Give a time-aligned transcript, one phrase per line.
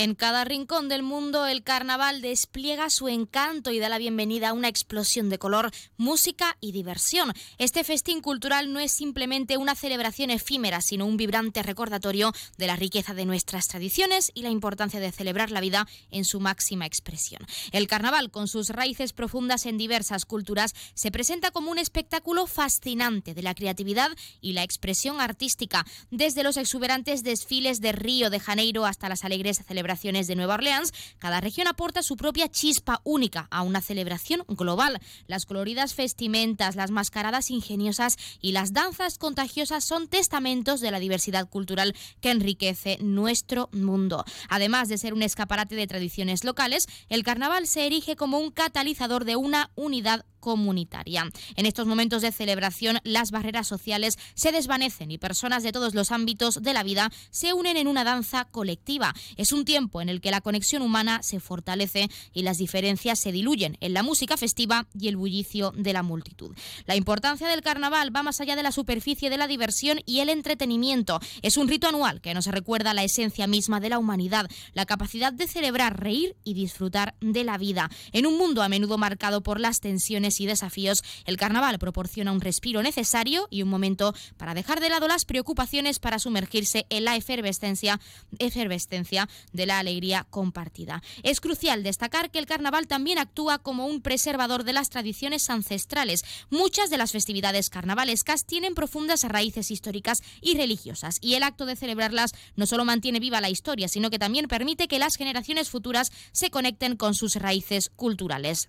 [0.00, 4.52] En cada rincón del mundo el carnaval despliega su encanto y da la bienvenida a
[4.52, 7.32] una explosión de color, música y diversión.
[7.58, 12.76] Este festín cultural no es simplemente una celebración efímera, sino un vibrante recordatorio de la
[12.76, 17.44] riqueza de nuestras tradiciones y la importancia de celebrar la vida en su máxima expresión.
[17.72, 23.34] El carnaval, con sus raíces profundas en diversas culturas, se presenta como un espectáculo fascinante
[23.34, 28.86] de la creatividad y la expresión artística, desde los exuberantes desfiles de Río de Janeiro
[28.86, 33.62] hasta las alegres celebraciones de Nueva Orleans, cada región aporta su propia chispa única a
[33.62, 35.00] una celebración global.
[35.26, 41.48] Las coloridas vestimentas, las mascaradas ingeniosas y las danzas contagiosas son testamentos de la diversidad
[41.48, 44.24] cultural que enriquece nuestro mundo.
[44.50, 49.24] Además de ser un escaparate de tradiciones locales, el carnaval se erige como un catalizador
[49.24, 51.30] de una unidad comunitaria.
[51.56, 56.10] En estos momentos de celebración, las barreras sociales se desvanecen y personas de todos los
[56.10, 59.14] ámbitos de la vida se unen en una danza colectiva.
[59.36, 63.32] Es un tiempo en el que la conexión humana se fortalece y las diferencias se
[63.32, 66.56] diluyen en la música festiva y el bullicio de la multitud.
[66.86, 70.28] La importancia del carnaval va más allá de la superficie de la diversión y el
[70.28, 71.20] entretenimiento.
[71.42, 75.32] Es un rito anual que nos recuerda la esencia misma de la humanidad, la capacidad
[75.32, 77.90] de celebrar, reír y disfrutar de la vida.
[78.12, 82.40] En un mundo a menudo marcado por las tensiones y desafíos, el carnaval proporciona un
[82.40, 87.16] respiro necesario y un momento para dejar de lado las preocupaciones para sumergirse en la
[87.16, 88.00] efervescencia,
[88.38, 91.02] efervescencia de la alegría compartida.
[91.22, 96.24] Es crucial destacar que el carnaval también actúa como un preservador de las tradiciones ancestrales.
[96.50, 101.76] Muchas de las festividades carnavalescas tienen profundas raíces históricas y religiosas y el acto de
[101.76, 106.12] celebrarlas no solo mantiene viva la historia, sino que también permite que las generaciones futuras
[106.32, 108.68] se conecten con sus raíces culturales.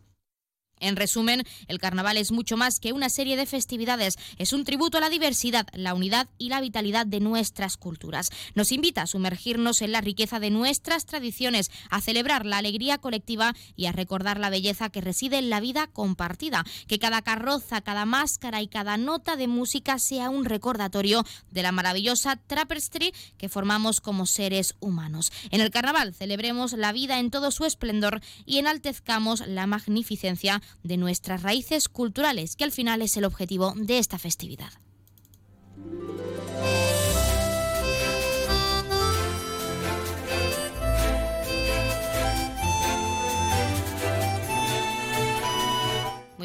[0.80, 4.98] En resumen, el carnaval es mucho más que una serie de festividades, es un tributo
[4.98, 8.30] a la diversidad, la unidad y la vitalidad de nuestras culturas.
[8.55, 13.53] Nos invita a sumergirnos en la riqueza de nuestras tradiciones, a celebrar la alegría colectiva
[13.76, 18.05] y a recordar la belleza que reside en la vida compartida, que cada carroza, cada
[18.05, 24.02] máscara y cada nota de música sea un recordatorio de la maravillosa Trapestry que formamos
[24.02, 25.32] como seres humanos.
[25.52, 30.97] En el carnaval celebremos la vida en todo su esplendor y enaltezcamos la magnificencia de
[30.97, 34.71] nuestras raíces culturales, que al final es el objetivo de esta festividad.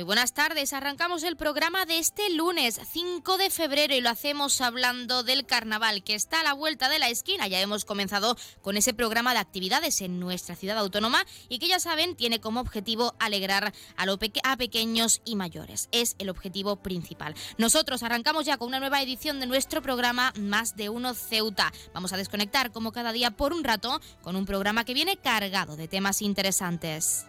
[0.05, 0.73] Buenas tardes.
[0.73, 6.05] Arrancamos el programa de este lunes 5 de febrero y lo hacemos hablando del carnaval
[6.05, 7.49] que está a la vuelta de la esquina.
[7.49, 11.81] Ya hemos comenzado con ese programa de actividades en nuestra ciudad autónoma y que ya
[11.81, 15.89] saben tiene como objetivo alegrar a, lo pequeños y mayores.
[15.91, 17.35] Es el objetivo principal.
[17.57, 21.73] Nosotros arrancamos ya con una nueva edición de nuestro programa Más de Uno Ceuta.
[21.95, 25.77] Vamos a desconectar como cada día por un rato con un programa que viene cargado
[25.77, 27.27] de temas interesantes.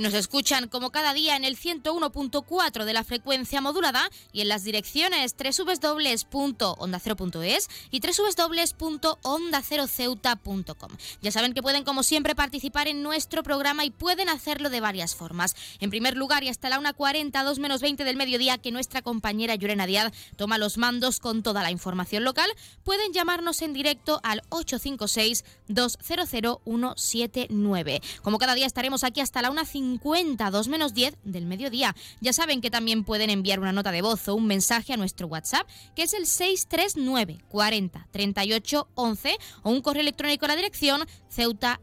[0.00, 4.64] Nos escuchan como cada día en el 101.4 de la frecuencia modulada y en las
[4.64, 10.90] direcciones www.ondacero.es y www.ondaceroceuta.com.
[11.22, 15.14] Ya saben que pueden como siempre participar en nuestro programa y pueden hacerlo de varias
[15.14, 15.54] formas.
[15.80, 19.54] En primer lugar y hasta la 1.40, 2 menos 20 del mediodía que nuestra compañera
[19.54, 22.50] Llorena Díaz toma los mandos con toda la información local,
[22.84, 28.02] pueden llamarnos en directo al 856 200 179.
[28.22, 31.96] Como cada día estaremos aquí hasta la 1.50 50, 2 menos 10 del mediodía.
[32.20, 35.26] Ya saben que también pueden enviar una nota de voz o un mensaje a nuestro
[35.26, 41.06] WhatsApp, que es el 639 40 38 11 o un correo electrónico a la dirección
[41.28, 41.80] ceuta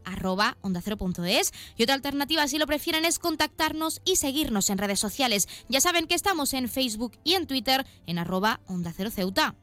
[1.76, 5.48] Y otra alternativa, si lo prefieren, es contactarnos y seguirnos en redes sociales.
[5.68, 9.54] Ya saben que estamos en Facebook y en Twitter en arroba onda cero ceuta.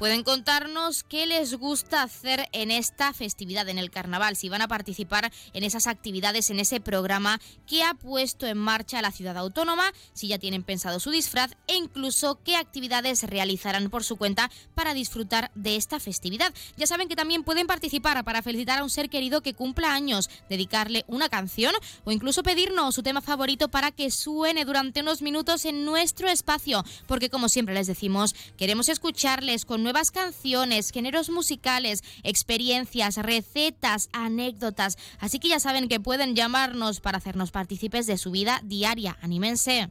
[0.00, 4.66] Pueden contarnos qué les gusta hacer en esta festividad, en el carnaval, si van a
[4.66, 9.92] participar en esas actividades, en ese programa que ha puesto en marcha la ciudad autónoma,
[10.14, 14.94] si ya tienen pensado su disfraz e incluso qué actividades realizarán por su cuenta para
[14.94, 16.54] disfrutar de esta festividad.
[16.78, 20.30] Ya saben que también pueden participar para felicitar a un ser querido que cumpla años,
[20.48, 21.74] dedicarle una canción
[22.04, 26.86] o incluso pedirnos su tema favorito para que suene durante unos minutos en nuestro espacio,
[27.06, 34.96] porque como siempre les decimos, queremos escucharles con nuevas canciones, géneros musicales, experiencias, recetas, anécdotas.
[35.18, 39.18] Así que ya saben que pueden llamarnos para hacernos partícipes de su vida diaria.
[39.20, 39.90] Anímense.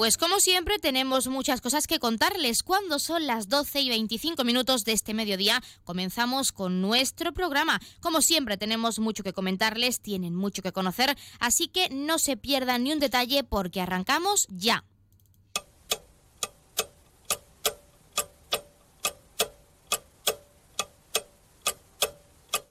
[0.00, 2.62] Pues como siempre tenemos muchas cosas que contarles.
[2.62, 7.82] Cuando son las 12 y 25 minutos de este mediodía, comenzamos con nuestro programa.
[8.00, 12.84] Como siempre tenemos mucho que comentarles, tienen mucho que conocer, así que no se pierdan
[12.84, 14.86] ni un detalle porque arrancamos ya.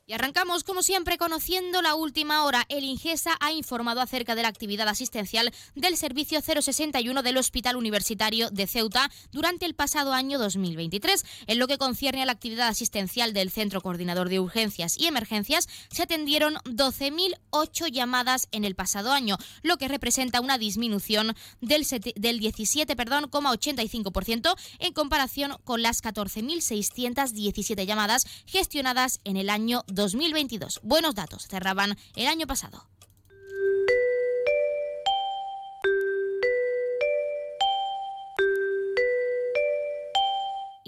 [0.10, 2.66] Y arrancamos, como siempre, conociendo la última hora.
[2.68, 8.50] El Ingesa ha informado acerca de la actividad asistencial del Servicio 061 del Hospital Universitario
[8.50, 11.24] de Ceuta durante el pasado año 2023.
[11.46, 15.70] En lo que concierne a la actividad asistencial del Centro Coordinador de Urgencias y Emergencias,
[15.92, 21.86] se atendieron 12.008 llamadas en el pasado año, lo que representa una disminución del,
[22.16, 29.99] del 17,85% en comparación con las 14.617 llamadas gestionadas en el año 2023.
[30.00, 30.80] 2022.
[30.82, 32.86] Buenos datos cerraban el año pasado.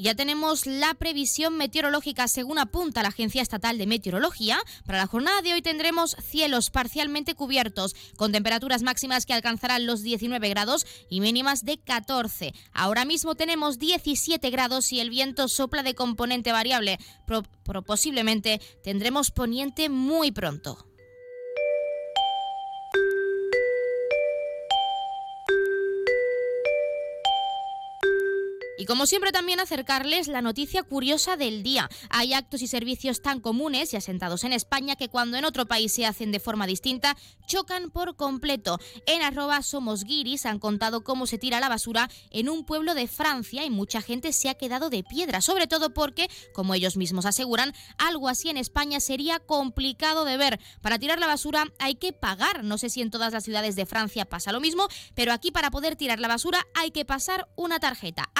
[0.02, 4.58] Ya tenemos la previsión meteorológica según apunta la Agencia Estatal de Meteorología.
[4.84, 10.02] Para la jornada de hoy tendremos cielos parcialmente cubiertos, con temperaturas máximas que alcanzarán los
[10.02, 12.52] 19 grados y mínimas de 14.
[12.74, 16.98] Ahora mismo tenemos 17 grados y el viento sopla de componente variable.
[17.64, 20.91] pero posiblemente tendremos poniente muy pronto.
[28.82, 31.88] Y como siempre también acercarles la noticia curiosa del día.
[32.10, 35.94] Hay actos y servicios tan comunes y asentados en España que cuando en otro país
[35.94, 38.80] se hacen de forma distinta, chocan por completo.
[39.06, 43.08] En arroba somos guiris han contado cómo se tira la basura en un pueblo de
[43.08, 47.28] Francia y mucha gente se ha quedado de piedra, sobre todo porque, como ellos mismos
[47.28, 50.60] aseguran, algo así en España sería complicado de ver.
[50.82, 52.64] Para tirar la basura hay que pagar.
[52.64, 55.70] No sé si en todas las ciudades de Francia pasa lo mismo, pero aquí para
[55.70, 58.32] poder tirar la basura hay que pasar una tarjeta.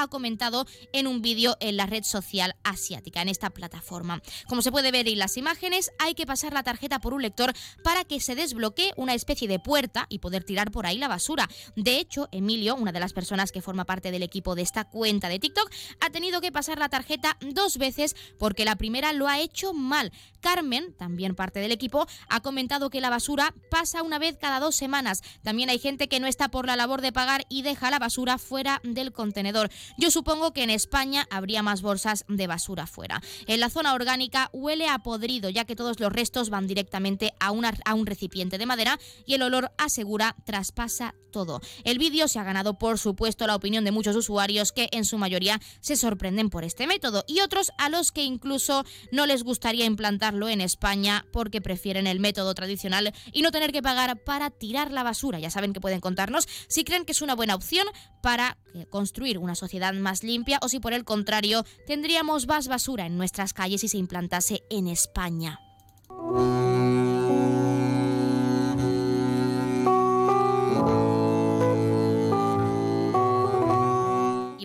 [0.94, 4.22] En un vídeo en la red social asiática, en esta plataforma.
[4.48, 7.54] Como se puede ver en las imágenes, hay que pasar la tarjeta por un lector
[7.84, 11.50] para que se desbloquee una especie de puerta y poder tirar por ahí la basura.
[11.76, 15.30] De hecho, Emilio, una de las personas que forma parte del equipo de esta cuenta
[15.30, 19.40] de TikTok, ha tenido que pasar la tarjeta dos veces porque la primera lo ha
[19.40, 20.12] hecho mal.
[20.40, 24.76] Carmen, también parte del equipo, ha comentado que la basura pasa una vez cada dos
[24.76, 25.22] semanas.
[25.44, 28.38] También hay gente que no está por la labor de pagar y deja la basura
[28.38, 29.70] fuera del contenedor.
[29.98, 33.22] Yo supongo que en España habría más bolsas de basura fuera.
[33.48, 37.52] En la zona orgánica huele a podrido, ya que todos los restos van directamente a,
[37.86, 41.62] a un recipiente de madera y el olor, asegura, traspasa todo.
[41.84, 45.18] El vídeo se ha ganado, por supuesto, la opinión de muchos usuarios que en su
[45.18, 49.86] mayoría se sorprenden por este método y otros a los que incluso no les gustaría
[49.86, 54.92] implantarlo en España porque prefieren el método tradicional y no tener que pagar para tirar
[54.92, 55.40] la basura.
[55.40, 57.88] Ya saben que pueden contarnos si creen que es una buena opción
[58.22, 58.58] para
[58.90, 63.54] construir una sociedad más limpia o si por el contrario tendríamos más basura en nuestras
[63.54, 65.60] calles si se implantase en España.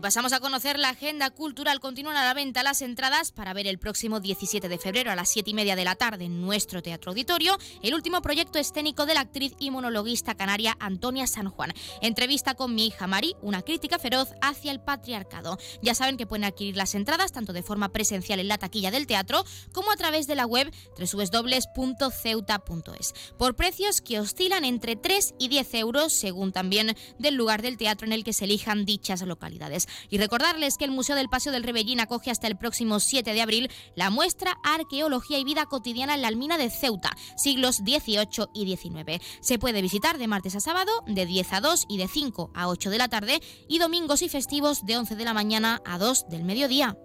[0.01, 1.81] Pasamos a conocer la agenda cultural.
[1.81, 5.31] Continúan a la venta las entradas para ver el próximo 17 de febrero a las
[5.31, 9.15] 7 y media de la tarde en nuestro Teatro Auditorio el último proyecto escénico de
[9.15, 11.73] la actriz y monologuista canaria Antonia San Juan.
[12.03, 15.59] Entrevista con mi hija Mari, una crítica feroz hacia el patriarcado.
[15.83, 19.07] Ya saben que pueden adquirir las entradas tanto de forma presencial en la taquilla del
[19.07, 25.49] teatro como a través de la web www.ceuta.es por precios que oscilan entre 3 y
[25.49, 29.86] 10 euros según también del lugar del teatro en el que se elijan dichas localidades.
[30.11, 33.43] Y recordarles que el Museo del Paseo del Rebellín acoge hasta el próximo 7 de
[33.43, 38.77] abril la muestra Arqueología y Vida Cotidiana en la Almina de Ceuta, siglos XVIII y
[38.77, 39.23] XIX.
[39.41, 42.69] Se puede visitar de martes a sábado, de 10 a 2 y de 5 a
[42.69, 46.29] 8 de la tarde, y domingos y festivos de 11 de la mañana a 2
[46.29, 46.97] del mediodía.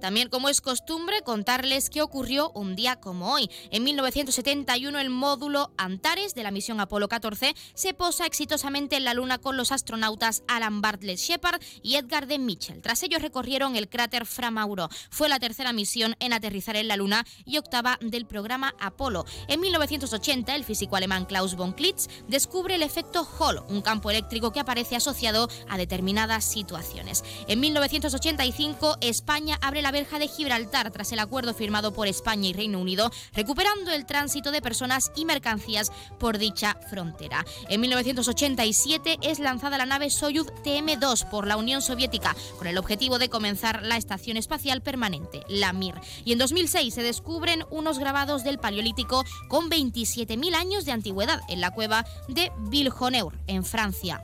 [0.00, 3.50] También, como es costumbre, contarles qué ocurrió un día como hoy.
[3.70, 9.14] En 1971, el módulo Antares de la misión Apolo 14 se posa exitosamente en la
[9.14, 12.80] Luna con los astronautas Alan Bartlett Shepard y Edgar de Mitchell.
[12.82, 14.88] Tras ellos recorrieron el cráter Fra Mauro.
[15.10, 19.24] Fue la tercera misión en aterrizar en la Luna y octava del programa Apolo.
[19.48, 24.52] En 1980, el físico alemán Klaus von Klitz descubre el efecto Hall, un campo eléctrico
[24.52, 27.24] que aparece asociado a determinadas situaciones.
[27.46, 32.52] En 1985, España abre la verja de Gibraltar tras el acuerdo firmado por España y
[32.52, 37.44] Reino Unido, recuperando el tránsito de personas y mercancías por dicha frontera.
[37.68, 43.18] En 1987 es lanzada la nave Soyuz TM-2 por la Unión Soviética con el objetivo
[43.18, 45.94] de comenzar la Estación Espacial Permanente, la Mir.
[46.24, 51.60] Y en 2006 se descubren unos grabados del Paleolítico con 27.000 años de antigüedad en
[51.60, 54.22] la cueva de Viljoneur, en Francia.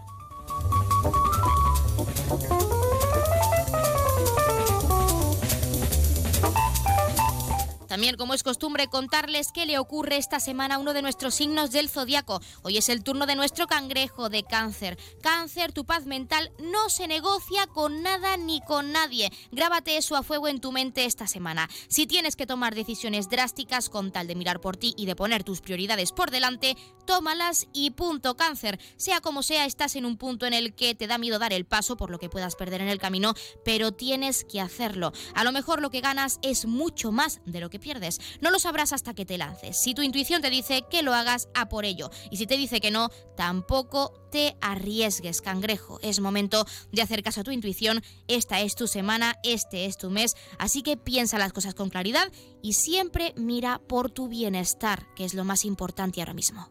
[7.94, 11.70] También, como es costumbre, contarles qué le ocurre esta semana a uno de nuestros signos
[11.70, 12.40] del zodiaco.
[12.62, 14.98] Hoy es el turno de nuestro cangrejo de cáncer.
[15.22, 19.30] Cáncer, tu paz mental no se negocia con nada ni con nadie.
[19.52, 21.70] Grábate eso a fuego en tu mente esta semana.
[21.86, 25.44] Si tienes que tomar decisiones drásticas con tal de mirar por ti y de poner
[25.44, 28.80] tus prioridades por delante, tómalas y punto cáncer.
[28.96, 31.64] Sea como sea, estás en un punto en el que te da miedo dar el
[31.64, 33.34] paso por lo que puedas perder en el camino,
[33.64, 35.12] pero tienes que hacerlo.
[35.36, 38.18] A lo mejor lo que ganas es mucho más de lo que pierdes.
[38.40, 39.80] No lo sabrás hasta que te lances.
[39.80, 42.10] Si tu intuición te dice que lo hagas, a por ello.
[42.30, 46.00] Y si te dice que no, tampoco te arriesgues, cangrejo.
[46.02, 48.02] Es momento de hacer caso a tu intuición.
[48.26, 50.34] Esta es tu semana, este es tu mes.
[50.58, 55.34] Así que piensa las cosas con claridad y siempre mira por tu bienestar, que es
[55.34, 56.70] lo más importante ahora mismo.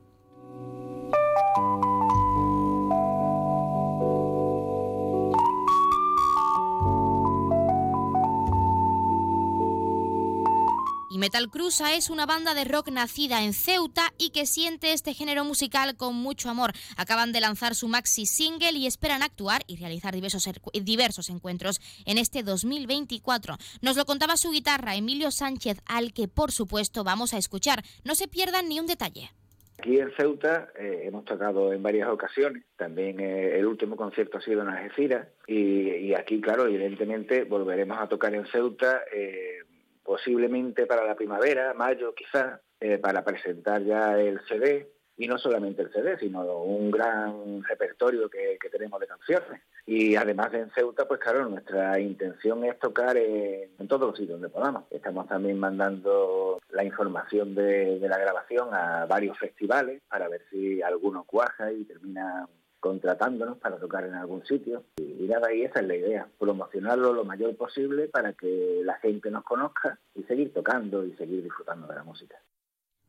[11.23, 15.45] Metal Cruza es una banda de rock nacida en Ceuta y que siente este género
[15.45, 16.71] musical con mucho amor.
[16.97, 22.17] Acaban de lanzar su maxi single y esperan actuar y realizar diversos, diversos encuentros en
[22.17, 23.55] este 2024.
[23.81, 27.83] Nos lo contaba su guitarra Emilio Sánchez, al que por supuesto vamos a escuchar.
[28.03, 29.31] No se pierdan ni un detalle.
[29.79, 34.41] Aquí en Ceuta eh, hemos tocado en varias ocasiones, también eh, el último concierto ha
[34.41, 39.59] sido en Algeciras y, y, aquí, claro, evidentemente volveremos a tocar en Ceuta eh,
[40.03, 45.83] posiblemente para la primavera, mayo quizás, eh, para presentar ya el CD, y no solamente
[45.83, 49.61] el CD, sino un gran repertorio que, tenemos de canciones.
[49.85, 54.39] Y además de en Ceuta, pues claro, nuestra intención es tocar en, todos los sitios
[54.39, 54.85] donde podamos.
[54.89, 61.23] Estamos también mandando la información de la grabación a varios festivales para ver si alguno
[61.25, 62.47] cuaja y termina
[62.83, 64.83] contratándonos para tocar en algún sitio.
[64.97, 69.31] Y nada, ahí esa es la idea, promocionarlo lo mayor posible para que la gente
[69.31, 72.35] nos conozca y seguir tocando y seguir disfrutando de la música.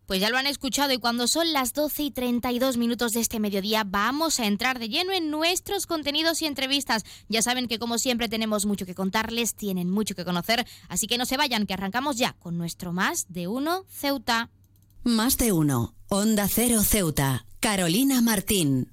[0.07, 3.41] Pues ya lo han escuchado y cuando son las 12 y 32 minutos de este
[3.41, 7.03] mediodía vamos a entrar de lleno en nuestros contenidos y entrevistas.
[7.29, 11.19] Ya saben que como siempre tenemos mucho que contarles, tienen mucho que conocer, así que
[11.19, 14.51] no se vayan, que arrancamos ya con nuestro Más de Uno Ceuta.
[15.03, 18.93] Más de Uno, Onda Cero Ceuta, Carolina Martín.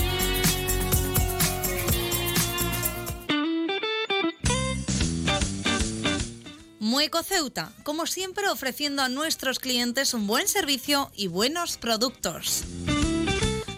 [6.91, 12.65] Mueco Ceuta, como siempre ofreciendo a nuestros clientes un buen servicio y buenos productos.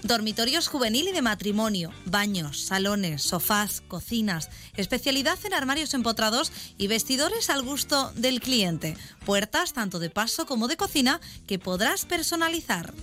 [0.02, 7.52] Dormitorios juvenil y de matrimonio, baños, salones, sofás, cocinas, especialidad en armarios empotrados y vestidores
[7.52, 8.98] al gusto del cliente.
[9.28, 12.96] Puertas tanto de paso como de cocina que podrás personalizar.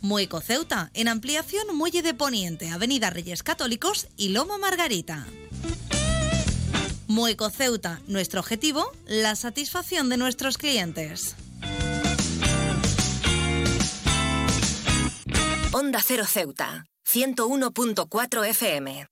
[0.00, 5.26] Mueco Ceuta, en ampliación Muelle de Poniente, Avenida Reyes Católicos y Loma Margarita.
[7.08, 11.36] Mueco Ceuta, nuestro objetivo, la satisfacción de nuestros clientes.
[15.72, 19.06] Onda Cero Ceuta, 101.4 FM.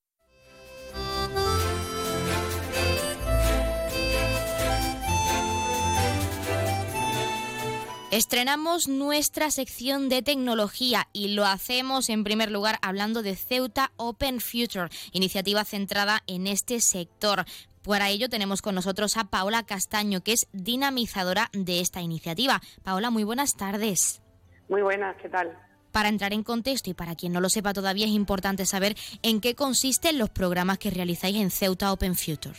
[8.10, 14.40] Estrenamos nuestra sección de tecnología y lo hacemos en primer lugar hablando de Ceuta Open
[14.40, 17.44] Future, iniciativa centrada en este sector.
[17.86, 22.60] Para ello tenemos con nosotros a Paola Castaño, que es dinamizadora de esta iniciativa.
[22.82, 24.20] Paola, muy buenas tardes.
[24.68, 25.56] Muy buenas, ¿qué tal?
[25.92, 29.40] Para entrar en contexto y para quien no lo sepa todavía es importante saber en
[29.40, 32.56] qué consisten los programas que realizáis en Ceuta Open Future.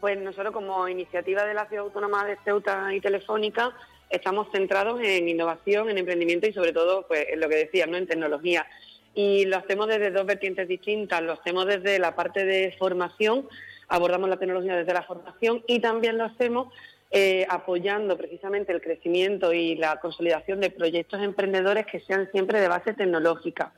[0.00, 3.72] Pues nosotros como iniciativa de la Ciudad Autónoma de Ceuta y Telefónica
[4.10, 7.96] estamos centrados en innovación, en emprendimiento y sobre todo pues en lo que decía, ¿no?
[7.96, 8.66] en tecnología.
[9.14, 13.48] Y lo hacemos desde dos vertientes distintas, lo hacemos desde la parte de formación,
[13.90, 16.72] abordamos la tecnología desde la formación y también lo hacemos
[17.10, 22.68] eh, apoyando precisamente el crecimiento y la consolidación de proyectos emprendedores que sean siempre de
[22.68, 23.72] base tecnológica.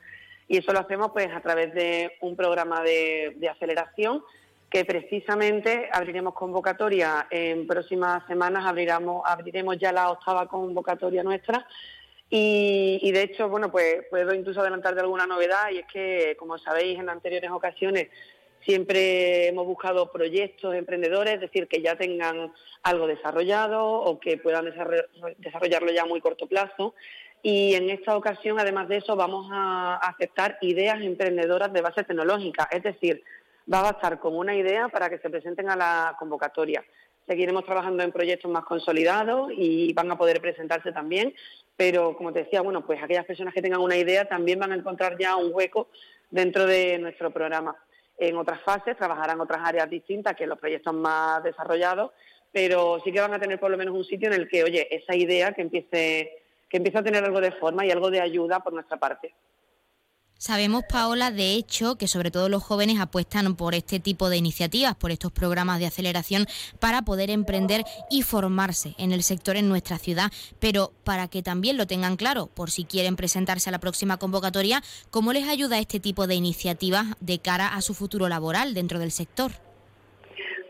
[0.49, 4.23] Y eso lo hacemos pues a través de un programa de, aceleración
[4.69, 11.67] que precisamente abriremos convocatoria en próximas semanas, abriremos, abriremos ya la octava convocatoria nuestra
[12.29, 16.37] y, y, de hecho, bueno, pues puedo incluso adelantar de alguna novedad y es que,
[16.39, 18.09] como sabéis, en anteriores ocasiones
[18.65, 24.73] Siempre hemos buscado proyectos emprendedores, es decir, que ya tengan algo desarrollado o que puedan
[25.39, 26.95] desarrollarlo ya a muy corto plazo.
[27.43, 32.69] Y en esta ocasión, además de eso, vamos a aceptar ideas emprendedoras de base tecnológica,
[32.71, 33.25] es decir,
[33.73, 36.85] va a bastar con una idea para que se presenten a la convocatoria.
[37.27, 41.35] Seguiremos trabajando en proyectos más consolidados y van a poder presentarse también,
[41.77, 44.77] pero como te decía, bueno, pues aquellas personas que tengan una idea también van a
[44.77, 45.89] encontrar ya un hueco
[46.31, 47.77] dentro de nuestro programa
[48.29, 52.13] en otras fases, trabajarán otras áreas distintas que los proyectos más desarrollados,
[52.53, 54.87] pero sí que van a tener por lo menos un sitio en el que, oye,
[54.95, 58.61] esa idea que empiece, que empiece a tener algo de forma y algo de ayuda
[58.61, 59.35] por nuestra parte.
[60.43, 64.97] Sabemos, Paola, de hecho, que sobre todo los jóvenes apuestan por este tipo de iniciativas,
[64.97, 66.47] por estos programas de aceleración
[66.81, 70.33] para poder emprender y formarse en el sector en nuestra ciudad.
[70.59, 74.83] Pero para que también lo tengan claro, por si quieren presentarse a la próxima convocatoria,
[75.13, 79.13] ¿cómo les ayuda este tipo de iniciativas de cara a su futuro laboral dentro del
[79.13, 79.53] sector?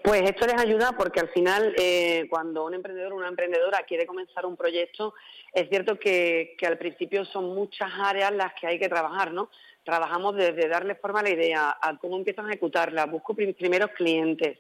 [0.05, 4.05] Pues esto les ayuda porque al final, eh, cuando un emprendedor o una emprendedora quiere
[4.05, 5.15] comenzar un proyecto,
[5.53, 9.51] es cierto que, al principio son muchas áreas las que hay que trabajar, ¿no?
[9.85, 14.59] Trabajamos desde darle forma a la idea, a cómo empiezo a ejecutarla, busco primeros clientes,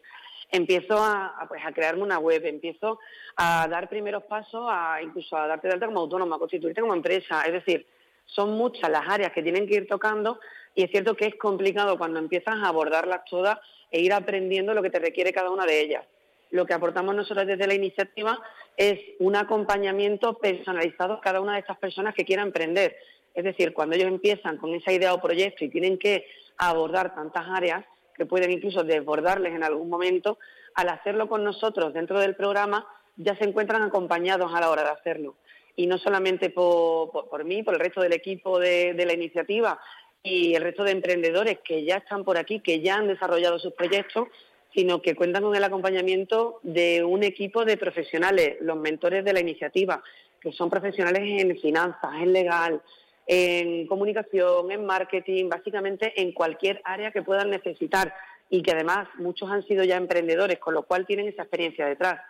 [0.50, 2.98] empiezo a, pues, a crearme una web, empiezo
[3.36, 6.94] a dar primeros pasos, a incluso a darte de alta como autónoma, a constituirte como
[6.94, 7.42] empresa.
[7.44, 7.86] Es decir,
[8.26, 10.40] son muchas las áreas que tienen que ir tocando
[10.74, 13.58] y es cierto que es complicado cuando empiezas a abordarlas todas
[13.90, 16.04] e ir aprendiendo lo que te requiere cada una de ellas.
[16.52, 18.38] Lo que aportamos nosotros desde la iniciativa
[18.76, 22.94] es un acompañamiento personalizado a cada una de estas personas que quieran emprender.
[23.34, 26.26] Es decir, cuando ellos empiezan con esa idea o proyecto y tienen que
[26.58, 30.38] abordar tantas áreas que pueden incluso desbordarles en algún momento,
[30.74, 32.86] al hacerlo con nosotros dentro del programa
[33.16, 35.36] ya se encuentran acompañados a la hora de hacerlo.
[35.74, 39.80] Y no solamente por, mí, por el resto del equipo de la iniciativa
[40.22, 43.72] y el resto de emprendedores que ya están por aquí, que ya han desarrollado sus
[43.72, 44.28] proyectos,
[44.74, 49.40] sino que cuentan con el acompañamiento de un equipo de profesionales, los mentores de la
[49.40, 50.02] iniciativa,
[50.40, 52.82] que son profesionales en finanzas, en legal,
[53.26, 58.12] en comunicación, en marketing, básicamente en cualquier área que puedan necesitar.
[58.50, 62.20] y que además muchos han sido ya emprendedores, con lo cual tienen esa experiencia detrás.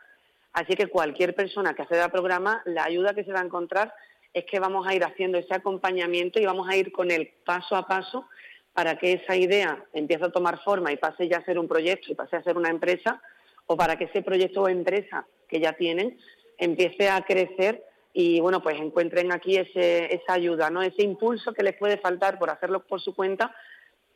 [0.53, 3.93] Así que cualquier persona que acceda al programa, la ayuda que se va a encontrar
[4.33, 7.75] es que vamos a ir haciendo ese acompañamiento y vamos a ir con el paso
[7.75, 8.29] a paso
[8.73, 12.11] para que esa idea empiece a tomar forma y pase ya a ser un proyecto
[12.11, 13.21] y pase a ser una empresa,
[13.67, 16.19] o para que ese proyecto o empresa que ya tienen
[16.59, 20.83] empiece a crecer y bueno, pues encuentren aquí ese, esa ayuda, ¿no?
[20.83, 23.55] Ese impulso que les puede faltar por hacerlo por su cuenta,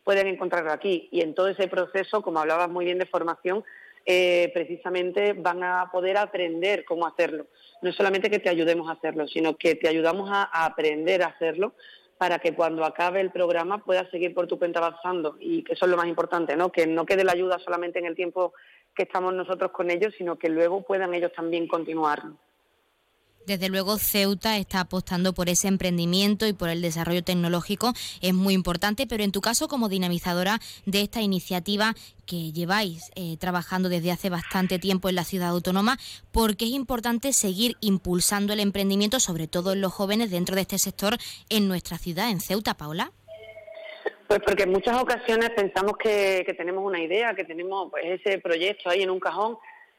[0.04, 1.08] pueden encontrarlo aquí.
[1.10, 3.64] Y en todo ese proceso, como hablabas muy bien de formación,
[4.04, 7.46] eh, precisamente van a poder aprender cómo hacerlo.
[7.80, 11.28] No solamente que te ayudemos a hacerlo, sino que te ayudamos a, a aprender a
[11.28, 11.74] hacerlo
[12.18, 15.84] para que cuando acabe el programa puedas seguir por tu cuenta avanzando y que eso
[15.84, 16.72] es lo más importante, ¿no?
[16.72, 18.54] Que no quede la ayuda solamente en el tiempo
[18.94, 22.22] que estamos nosotros con ellos, sino que luego puedan ellos también continuar.
[23.46, 28.54] Desde luego Ceuta está apostando por ese emprendimiento y por el desarrollo tecnológico, es muy
[28.54, 31.94] importante, pero en tu caso como dinamizadora de esta iniciativa
[32.26, 35.96] que lleváis eh, trabajando desde hace bastante tiempo en la ciudad autónoma,
[36.32, 40.62] ¿por qué es importante seguir impulsando el emprendimiento, sobre todo en los jóvenes dentro de
[40.62, 41.16] este sector
[41.48, 43.12] en nuestra ciudad, en Ceuta, Paula?
[44.26, 48.90] Pues porque en muchas ocasiones pensamos que, tenemos una idea, que tenemos pues, ese proyecto
[48.90, 49.56] ahí en un cajón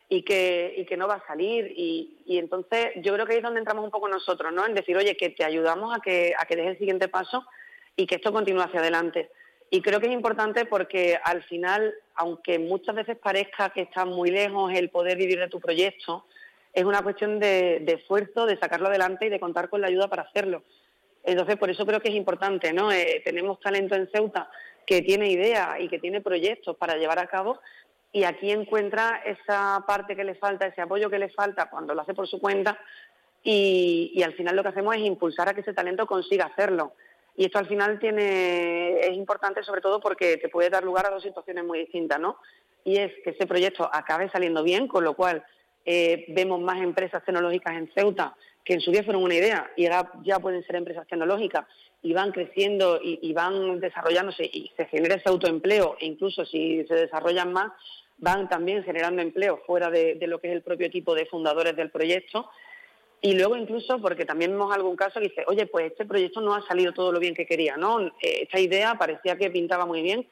[0.09, 1.73] y que, y que no va a salir.
[1.75, 4.65] Y, y, entonces yo creo que ahí es donde entramos un poco nosotros, ¿no?
[4.65, 7.45] En decir, oye, que te ayudamos a que, a que des el siguiente paso
[7.95, 9.29] y que esto continúe hacia adelante.
[9.69, 14.31] Y creo que es importante porque al final, aunque muchas veces parezca que está muy
[14.31, 16.25] lejos el poder vivir de tu proyecto,
[16.73, 20.23] es una cuestión de, esfuerzo, de sacarlo adelante y de contar con la ayuda para
[20.23, 20.63] hacerlo.
[21.23, 22.91] Entonces, por eso creo que es importante, ¿no?
[22.91, 24.49] Eh, tenemos talento en Ceuta
[24.85, 27.59] que tiene ideas y que tiene proyectos para llevar a cabo,
[28.11, 32.01] y aquí encuentra esa parte que le falta, ese apoyo que le falta cuando lo
[32.01, 32.79] hace por su cuenta
[33.43, 36.93] y, al final lo que hacemos es impulsar a que ese talento consiga hacerlo.
[37.35, 41.11] Y esto al final tiene, es importante sobre todo porque te puede dar lugar a
[41.11, 42.37] dos situaciones muy distintas, ¿no?
[42.83, 45.43] Y es que ese proyecto acabe saliendo bien, con lo cual
[45.85, 48.35] eh, vemos más empresas tecnológicas en Ceuta
[48.67, 51.65] que en su día fueron una idea y ahora ya pueden ser empresas tecnológicas
[52.01, 56.93] y van creciendo y, van desarrollándose y se genera ese autoempleo e incluso si se
[56.93, 57.71] desarrollan más
[58.17, 61.91] van también generando empleo fuera de, lo que es el propio tipo de fundadores del
[61.91, 62.49] proyecto.
[63.21, 66.53] Y luego incluso, porque también vemos algún caso que dice, oye, pues este proyecto no
[66.53, 67.99] ha salido todo lo bien que quería, ¿no?
[68.01, 68.11] Eh,
[68.43, 70.27] esta idea parecía que pintaba muy bien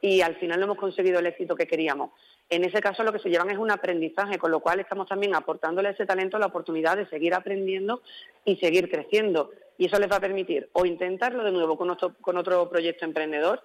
[0.00, 2.10] y al final no hemos conseguido el éxito que queríamos.
[2.50, 5.34] En ese caso lo que se llevan es un aprendizaje, con lo cual estamos también
[5.34, 8.02] aportándole a ese talento la oportunidad de seguir aprendiendo
[8.44, 9.50] y seguir creciendo.
[9.76, 13.04] Y eso les va a permitir o intentarlo de nuevo con otro, con otro proyecto
[13.04, 13.62] emprendedor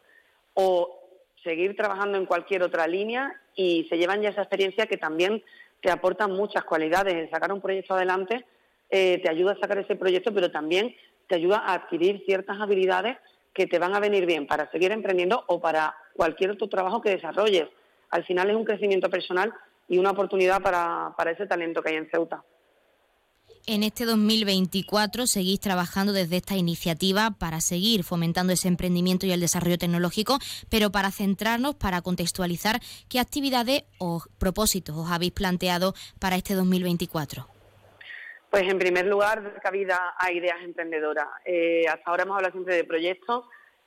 [0.54, 1.00] o
[1.44, 5.44] seguir trabajando en cualquier otra línea y se llevan ya esa experiencia que también
[5.82, 7.16] te aporta muchas cualidades.
[7.16, 8.46] El sacar un proyecto adelante
[8.90, 10.96] eh, te ayuda a sacar ese proyecto, pero también
[11.28, 13.18] te ayuda a adquirir ciertas habilidades
[13.54, 17.12] que te van a venir bien para seguir emprendiendo o para cualquier otro trabajo que
[17.12, 17.68] desarrolles.
[18.14, 19.52] Al final es un crecimiento personal
[19.90, 22.44] y una oportunidad para, para ese talento que hay en Ceuta.
[23.66, 29.40] En este 2024 seguís trabajando desde esta iniciativa para seguir fomentando ese emprendimiento y el
[29.40, 30.38] desarrollo tecnológico,
[30.70, 37.48] pero para centrarnos, para contextualizar, ¿qué actividades o propósitos os habéis planteado para este 2024?
[38.52, 41.30] Pues en primer lugar, dar cabida a ideas emprendedoras.
[41.46, 43.46] Eh, hasta ahora hemos hablado siempre de proyectos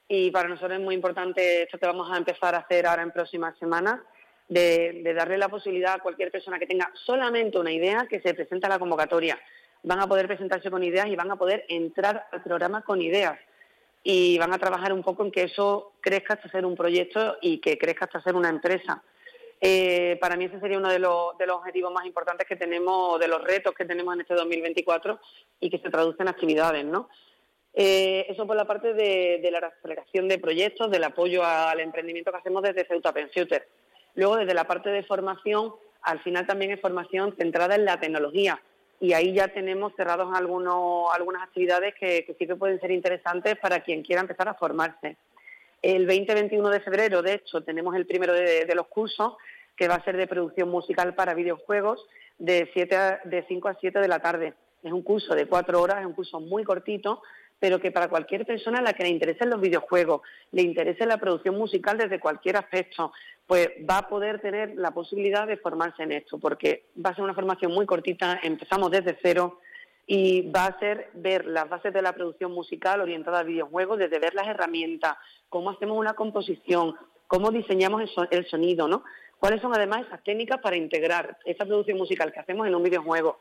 [0.08, 3.12] y para nosotros es muy importante esto que vamos a empezar a hacer ahora en
[3.12, 4.00] próximas semanas,
[4.48, 8.66] de, darle la posibilidad a cualquier persona que tenga solamente una idea que se presente
[8.66, 9.38] a la convocatoria
[9.82, 13.38] van a poder presentarse con ideas y van a poder entrar al programa con ideas.
[14.02, 17.58] Y van a trabajar un poco en que eso crezca hasta ser un proyecto y
[17.58, 19.02] que crezca hasta ser una empresa.
[19.60, 23.18] Eh, para mí ese sería uno de los, de los objetivos más importantes que tenemos,
[23.18, 25.18] de los retos que tenemos en este 2024
[25.60, 27.08] y que se traducen en actividades, ¿no?
[27.78, 32.38] Eh, eso por la parte de, la aceleración de proyectos, del apoyo al emprendimiento que
[32.38, 33.68] hacemos desde Ceuta Pensuter.
[34.16, 38.60] Luego, desde la parte de formación, al final también es formación centrada en la tecnología
[39.00, 43.80] y ahí ya tenemos cerrados algunos, algunas actividades que, sí que pueden ser interesantes para
[43.80, 45.16] quien quiera empezar a formarse.
[45.82, 49.34] El 20-21 de febrero, de hecho, tenemos el primero de, los cursos,
[49.76, 52.06] que va a ser de producción musical para videojuegos,
[52.38, 54.54] de, 7 de 5 a 7 de la tarde.
[54.82, 57.22] Es un curso de cuatro horas, es un curso muy cortito,
[57.58, 61.18] pero que para cualquier persona a la que le interesen los videojuegos, le interese la
[61.18, 63.12] producción musical desde cualquier aspecto,
[63.46, 67.24] pues va a poder tener la posibilidad de formarse en esto, porque va a ser
[67.24, 69.60] una formación muy cortita, empezamos desde cero
[70.06, 74.18] y va a ser ver las bases de la producción musical orientada a videojuegos, desde
[74.18, 75.16] ver las herramientas,
[75.48, 76.94] cómo hacemos una composición,
[77.26, 79.02] cómo diseñamos el sonido, ¿no?
[79.38, 83.38] Cuáles son además esas técnicas para integrar esa producción musical que hacemos en un videojuego.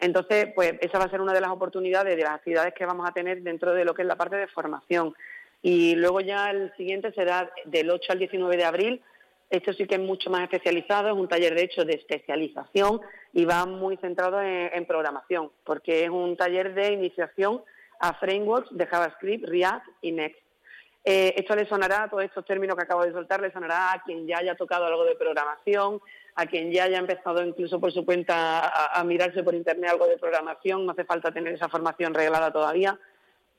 [0.00, 3.08] Entonces, pues esa va a ser una de las oportunidades de las actividades que vamos
[3.08, 5.14] a tener dentro de lo que es la parte de formación.
[5.62, 9.02] Y luego ya el siguiente será del 8 al 19 de abril,
[9.50, 13.00] Esto sí que es mucho más especializado, es un taller de hecho de especialización
[13.32, 17.62] y va muy centrado en, programación, porque es un taller de iniciación
[17.98, 20.49] a frameworks de JavaScript, React y Next.
[21.02, 24.26] Eh, esto le sonará, todos estos términos que acabo de soltar, le sonará a quien
[24.26, 26.00] ya haya tocado algo de programación,
[26.34, 30.18] a quien ya haya empezado incluso por su cuenta a, mirarse por internet algo de
[30.18, 32.98] programación, no hace falta tener esa formación reglada todavía,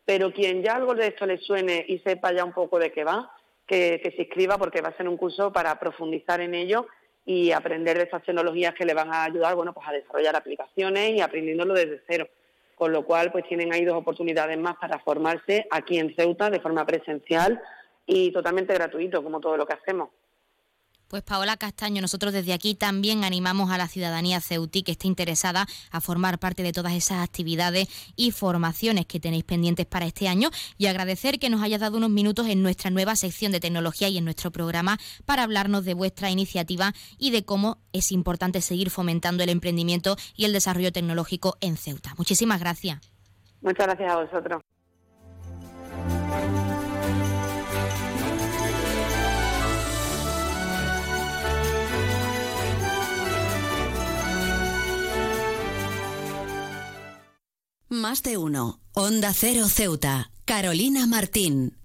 [0.05, 3.03] pero quien ya algo de esto le suene y sepa ya un poco de qué
[3.03, 3.31] va,
[3.65, 6.87] que, se inscriba porque va a ser un curso para profundizar en ello
[7.25, 11.11] y aprender de estas tecnologías que le van a ayudar bueno, pues a desarrollar aplicaciones
[11.11, 12.27] y aprendiéndolo desde cero.
[12.81, 16.59] Con lo cual, pues tienen ahí dos oportunidades más para formarse aquí en Ceuta de
[16.59, 17.61] forma presencial
[18.07, 20.09] y totalmente gratuito, como todo lo que hacemos.
[21.11, 25.67] Pues Paola Castaño, nosotros desde aquí también animamos a la ciudadanía ceutí que esté interesada
[25.91, 30.51] a formar parte de todas esas actividades y formaciones que tenéis pendientes para este año
[30.77, 34.19] y agradecer que nos hayas dado unos minutos en nuestra nueva sección de tecnología y
[34.19, 39.43] en nuestro programa para hablarnos de vuestra iniciativa y de cómo es importante seguir fomentando
[39.43, 42.13] el emprendimiento y el desarrollo tecnológico en Ceuta.
[42.17, 43.01] Muchísimas gracias.
[43.59, 44.63] Muchas gracias a vosotros.
[57.91, 58.79] Más de uno.
[58.93, 60.31] Onda Cero Ceuta.
[60.45, 61.77] Carolina Martín.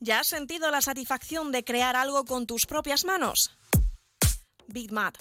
[0.00, 3.56] ¿Ya has sentido la satisfacción de crear algo con tus propias manos?
[4.66, 5.16] BigMat.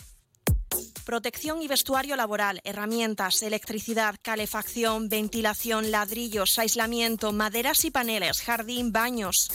[1.06, 9.50] Protección y vestuario laboral, herramientas, electricidad, calefacción, ventilación, ladrillos, aislamiento, maderas y paneles, jardín, baños.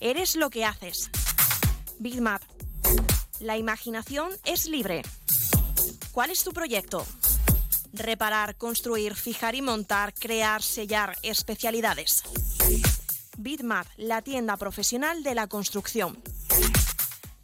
[0.00, 1.08] Eres lo que haces.
[2.00, 2.42] BigMat.
[3.38, 5.02] La imaginación es libre.
[6.10, 7.06] ¿Cuál es tu proyecto?
[7.96, 12.22] Reparar, construir, fijar y montar, crear, sellar, especialidades.
[13.36, 16.22] Bitmap, la tienda profesional de la construcción.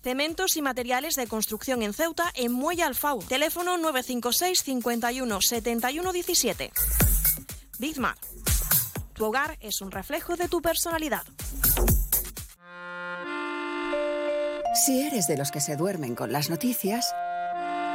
[0.03, 3.23] Cementos y materiales de construcción en Ceuta en Muelle Alfau.
[3.23, 6.73] Teléfono 956 51 71 17.
[7.79, 8.19] Bitmap.
[9.15, 11.23] Tu hogar es un reflejo de tu personalidad.
[14.75, 17.15] Si eres de los que se duermen con las noticias,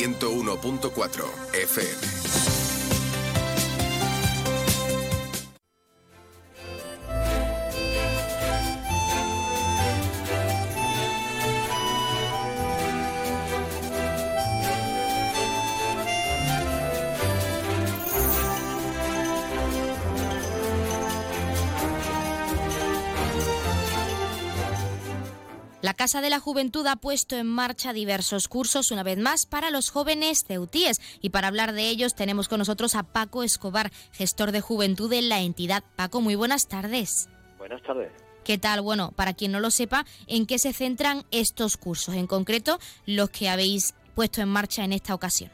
[0.00, 2.49] 101.4 FM.
[26.00, 29.90] Casa de la Juventud ha puesto en marcha diversos cursos, una vez más, para los
[29.90, 30.98] jóvenes ceutíes.
[31.20, 35.28] Y para hablar de ellos tenemos con nosotros a Paco Escobar, gestor de juventud en
[35.28, 35.84] la entidad.
[35.96, 37.28] Paco, muy buenas tardes.
[37.58, 38.10] Buenas tardes.
[38.44, 38.80] ¿Qué tal?
[38.80, 42.14] Bueno, para quien no lo sepa, ¿en qué se centran estos cursos?
[42.14, 45.50] En concreto, los que habéis puesto en marcha en esta ocasión.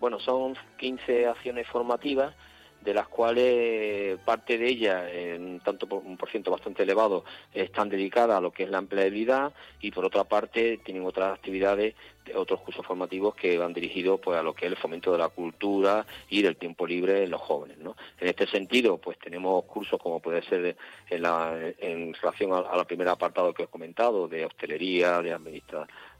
[0.00, 2.34] Bueno, son 15 acciones formativas
[2.80, 7.88] de las cuales parte de ellas, en tanto por un por ciento bastante elevado, están
[7.88, 11.94] dedicadas a lo que es la empleabilidad y por otra parte tienen otras actividades,
[12.34, 15.28] otros cursos formativos que van dirigidos pues a lo que es el fomento de la
[15.28, 17.78] cultura y del tiempo libre en los jóvenes.
[17.78, 17.96] ¿no?
[18.18, 20.76] En este sentido, pues tenemos cursos como puede ser
[21.08, 25.36] en, la, en relación a, la primer apartado que os he comentado, de hostelería, de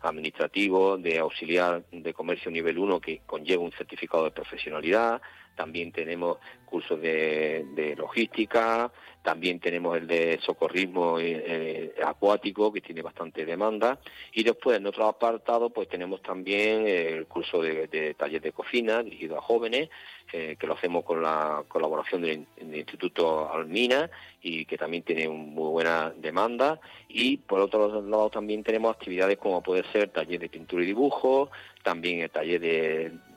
[0.02, 5.20] administrativo, de auxiliar de comercio nivel 1 que conlleva un certificado de profesionalidad,
[5.60, 8.90] también tenemos cursos de, logística,
[9.22, 13.98] también tenemos el de socorrismo eh, acuático, que tiene bastante demanda,
[14.32, 19.02] y después en otro apartado pues tenemos también el curso de, de taller de cocina
[19.02, 19.90] dirigido a jóvenes,
[20.30, 24.08] que lo hacemos con la colaboración del, Instituto Almina
[24.42, 26.80] y que también tiene muy buena demanda.
[27.08, 31.50] Y por otro lado también tenemos actividades como puede ser taller de pintura y dibujo,
[31.82, 32.60] también el taller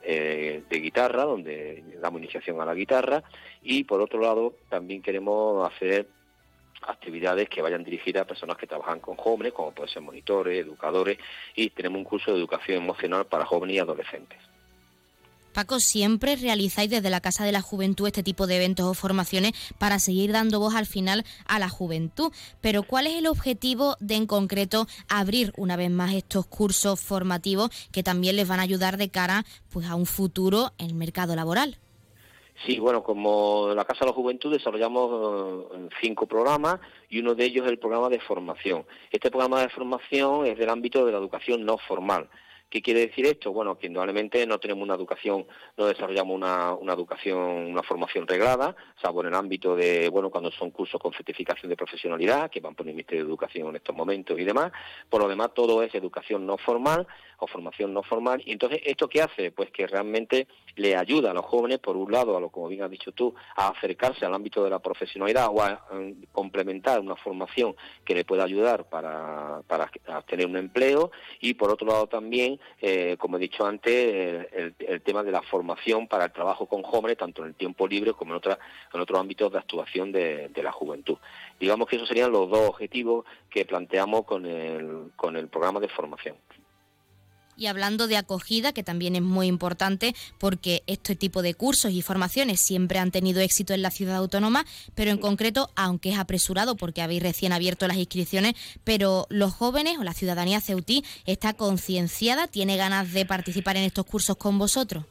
[0.02, 3.22] eh, de guitarra, donde damos iniciación a la guitarra,
[3.64, 6.06] y por otro lado también queremos hacer
[6.82, 11.18] actividades que vayan dirigidas a personas que trabajan con jóvenes, como pueden ser monitores, educadores,
[11.56, 14.38] y tenemos un curso de educación emocional para jóvenes y adolescentes.
[15.54, 19.52] Paco, siempre realizáis desde la Casa de la Juventud este tipo de eventos o formaciones
[19.78, 22.32] para seguir dando voz al final a la juventud.
[22.60, 27.70] Pero ¿cuál es el objetivo de en concreto abrir una vez más estos cursos formativos
[27.92, 31.36] que también les van a ayudar de cara pues, a un futuro en el mercado
[31.36, 31.78] laboral?
[32.62, 37.44] Sí, bueno, como la Casa de la Juventud desarrollamos eh, cinco programas y uno de
[37.44, 38.86] ellos es el programa de formación.
[39.10, 42.28] Este programa de formación es del ámbito de la educación no formal.
[42.74, 43.52] ¿Qué quiere decir esto?
[43.52, 48.74] Bueno, que indudablemente no tenemos una educación, no desarrollamos una, una educación, una formación reglada,
[49.00, 52.74] salvo en el ámbito de, bueno, cuando son cursos con certificación de profesionalidad, que van
[52.74, 54.72] por el Ministerio de Educación en estos momentos y demás.
[55.08, 57.06] Por lo demás, todo es educación no formal
[57.38, 58.42] o formación no formal.
[58.44, 59.50] Y entonces, ¿esto qué hace?
[59.50, 62.82] Pues que realmente le ayuda a los jóvenes, por un lado, a lo como bien
[62.82, 65.86] has dicho tú, a acercarse al ámbito de la profesionalidad o a,
[66.32, 69.90] complementar una formación que le pueda ayudar para, para
[70.26, 75.22] tener un empleo y por otro lado también eh, como he dicho antes, el, tema
[75.22, 78.38] de la formación para el trabajo con jóvenes, tanto en el tiempo libre como en,
[78.38, 78.58] otra,
[78.92, 81.18] en otros ámbitos de actuación de, la juventud.
[81.60, 85.88] Digamos que esos serían los dos objetivos que planteamos con el, con el programa de
[85.88, 86.36] formación.
[87.56, 92.02] Y hablando de acogida, que también es muy importante porque este tipo de cursos y
[92.02, 94.64] formaciones siempre han tenido éxito en la ciudad autónoma,
[94.94, 99.98] pero en concreto, aunque es apresurado porque habéis recién abierto las inscripciones, pero los jóvenes
[99.98, 105.04] o la ciudadanía ceutí está concienciada, tiene ganas de participar en estos cursos con vosotros.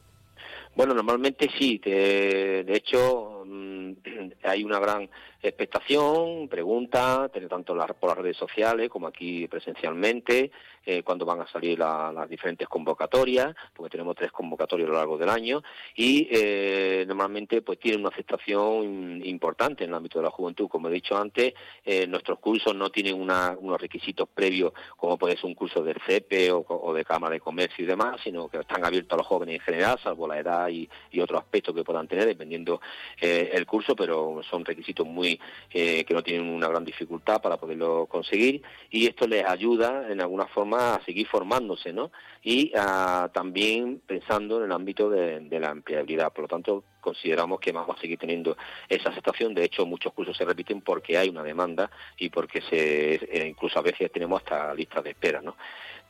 [0.76, 1.80] Bueno, normalmente sí.
[1.84, 3.92] De, de hecho, mm,
[4.44, 5.08] hay una gran
[5.48, 10.50] expectación, pregunta, tanto por las redes sociales como aquí presencialmente,
[10.86, 15.16] eh, cuando van a salir las diferentes convocatorias, porque tenemos tres convocatorias a lo largo
[15.16, 15.62] del año,
[15.94, 20.68] y eh, normalmente pues tienen una aceptación importante en el ámbito de la juventud.
[20.68, 21.54] Como he dicho antes,
[21.84, 26.52] eh, nuestros cursos no tienen unos requisitos previos como puede ser un curso del CEPE
[26.52, 29.60] o, de Cámara de Comercio y demás, sino que están abiertos a los jóvenes en
[29.60, 32.80] general, salvo la edad y, y otros aspectos que puedan tener, dependiendo
[33.20, 35.33] el curso, pero son requisitos muy
[35.70, 40.20] eh, que no tienen una gran dificultad para poderlo conseguir y esto les ayuda en
[40.20, 42.10] alguna forma a seguir formándose, ¿no?
[42.42, 46.32] Y ah, también pensando en el ámbito de, la empleabilidad.
[46.32, 48.56] Por lo tanto, consideramos que vamos a seguir teniendo
[48.88, 49.54] esa aceptación.
[49.54, 53.78] De hecho, muchos cursos se repiten porque hay una demanda y porque se, eh, incluso
[53.78, 55.56] a veces tenemos hasta listas de espera, ¿no?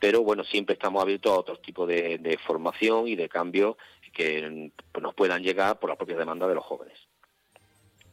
[0.00, 3.76] Pero bueno, siempre estamos abiertos a otros tipos de, de formación y de cambios
[4.12, 6.98] que nos puedan llegar por la propia demanda de los jóvenes.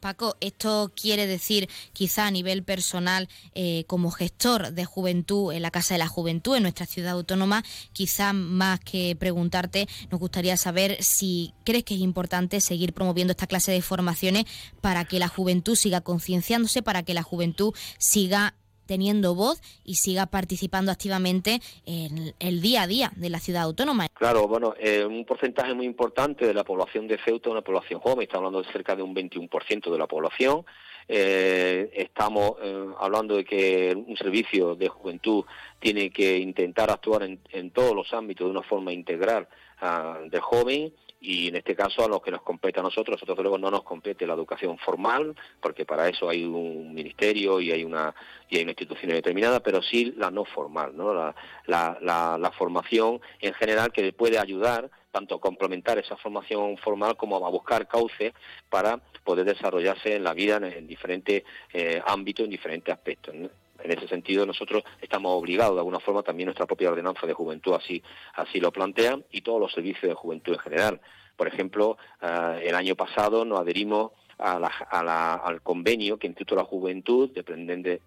[0.02, 5.70] Paco, esto quiere decir, quizá a nivel personal, eh, como gestor de juventud en la
[5.70, 10.98] Casa de la Juventud, en nuestra ciudad autónoma, quizá más que preguntarte, nos gustaría saber
[11.04, 14.46] si crees que es importante seguir promoviendo esta clase de formaciones
[14.82, 18.56] para que la juventud siga concienciándose, para que la juventud siga
[18.92, 24.10] teniendo voz y siga participando activamente en el día a día de la ciudad autónoma.
[24.10, 28.02] Claro, bueno, eh, un porcentaje muy importante de la población de Ceuta es una población
[28.02, 30.66] joven, está hablando de cerca de un 21% de la población.
[31.08, 35.46] Eh, estamos eh, hablando de que un servicio de juventud
[35.80, 39.48] tiene que intentar actuar en, todos los ámbitos de una forma integral
[39.82, 43.38] uh, del joven y en este caso a los que nos compete a nosotros, nosotros
[43.38, 47.84] luego no nos compete la educación formal, porque para eso hay un ministerio y hay
[47.84, 48.14] una
[48.50, 51.14] y hay una institución determinada, pero sí la no formal, ¿no?
[51.14, 51.36] La,
[51.68, 57.50] la, formación en general que puede ayudar tanto a complementar esa formación formal como a
[57.50, 58.34] buscar cauces
[58.70, 63.36] para poder desarrollarse en la vida en, diferentes eh, ámbitos, en diferentes aspectos.
[63.84, 67.74] En ese sentido, nosotros estamos obligados, de alguna forma, también nuestra propia ordenanza de juventud
[67.74, 68.02] así,
[68.36, 71.02] así lo plantea, y todos los servicios de juventud en general.
[71.36, 77.30] Por ejemplo, eh, el año pasado nos adherimos al convenio que Instituto de la Juventud,
[77.30, 78.02] dependiente,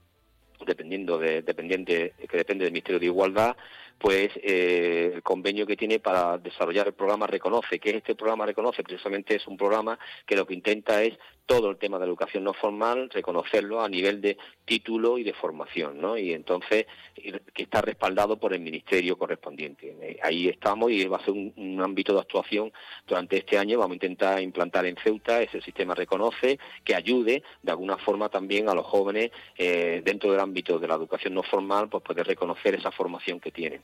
[0.67, 3.57] dependiendo de, dependiente, que depende del Ministerio de Igualdad,
[3.99, 8.83] pues eh, el convenio que tiene para desarrollar el programa Reconoce, que este programa Reconoce
[8.83, 11.17] precisamente es un programa que lo que intenta es
[11.47, 16.01] todo el tema de educación no formal, reconocerlo a nivel de título y de formación,
[16.01, 16.17] ¿no?
[16.17, 19.97] Y entonces, que está respaldado por el ministerio correspondiente.
[20.01, 22.73] Eh, ahí estamos y va a ser un, ámbito de actuación
[23.07, 23.79] durante este año.
[23.79, 28.69] Vamos a intentar implantar en Ceuta ese sistema Reconoce que ayude de alguna forma también
[28.69, 32.75] a los jóvenes eh, dentro del ámbito de la educación no formal, pues poder reconocer
[32.75, 33.83] esa formación que tienen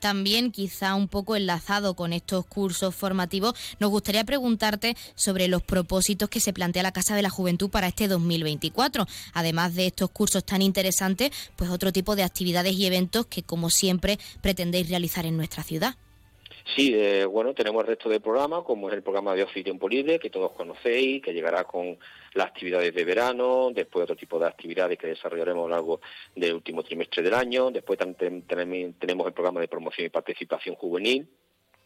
[0.00, 6.28] también quizá un poco enlazado con estos cursos formativos, nos gustaría preguntarte sobre los propósitos
[6.28, 9.06] que se plantea la Casa de la Juventud para este 2024.
[9.32, 13.70] Además de estos cursos tan interesantes, pues otro tipo de actividades y eventos que como
[13.70, 15.96] siempre pretendéis realizar en nuestra ciudad.
[16.76, 19.64] Sí, eh, bueno, tenemos el resto del programa, como es el programa de ocio y
[19.64, 21.98] tiempo libre, que todos conocéis, que llegará con
[22.34, 26.00] las actividades de verano, después otro tipo de actividades que desarrollaremos a lo largo
[26.36, 31.26] del último trimestre del año, después también tenemos el programa de promoción y participación juvenil,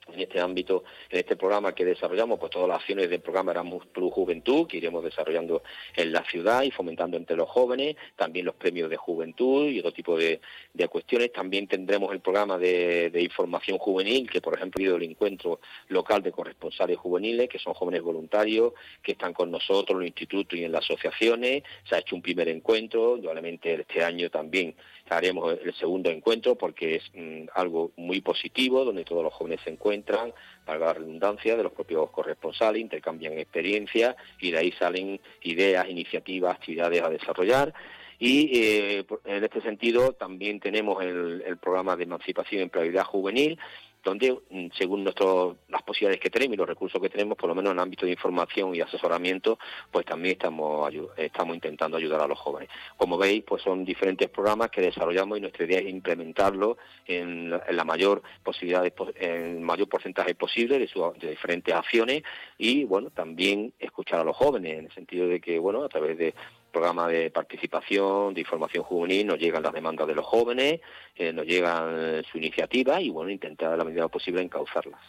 [0.09, 3.87] en este ámbito, en este programa que desarrollamos, pues todas las acciones del programa Erasmus
[3.87, 5.63] Plus Juventud, que iremos desarrollando
[5.95, 9.93] en la ciudad y fomentando entre los jóvenes, también los premios de juventud y otro
[9.93, 10.41] tipo de,
[10.89, 11.33] cuestiones.
[11.33, 16.23] También tendremos el programa de, información juvenil, que por ejemplo ha ido el encuentro local
[16.23, 18.73] de corresponsales juveniles, que son jóvenes voluntarios,
[19.03, 21.63] que están con nosotros en los institutos y en las asociaciones.
[21.89, 24.75] Se ha hecho un primer encuentro, probablemente este año también
[25.17, 29.71] haremos el segundo encuentro porque es mm, algo muy positivo, donde todos los jóvenes se
[29.71, 30.33] encuentran,
[30.65, 36.57] para la redundancia, de los propios corresponsales, intercambian experiencias y de ahí salen ideas, iniciativas,
[36.57, 37.75] actividades a desarrollar.
[38.19, 43.59] Y eh, en este sentido también tenemos el, el programa de emancipación y empleabilidad juvenil,
[44.03, 47.71] donde mm, según las posibilidades que tenemos y los recursos que tenemos, por lo menos
[47.71, 49.59] en el ámbito de información y asesoramiento,
[49.91, 52.69] pues también estamos, estamos intentando ayudar a los jóvenes.
[52.97, 56.77] Como veis, pues son diferentes programas que desarrollamos y nuestra idea es implementarlos
[57.07, 58.85] en, la mayor posibilidad,
[59.17, 60.89] en el mayor porcentaje posible de,
[61.21, 62.23] de diferentes acciones
[62.59, 66.19] y, bueno, también escuchar a los jóvenes en el sentido de que, bueno, a través
[66.19, 66.35] de
[66.73, 70.81] programa de participación, de información juvenil, nos llegan las demandas de los jóvenes,
[71.14, 75.01] eh, nos llegan su iniciativa y bueno, intentar a la medida posible encauzarlas.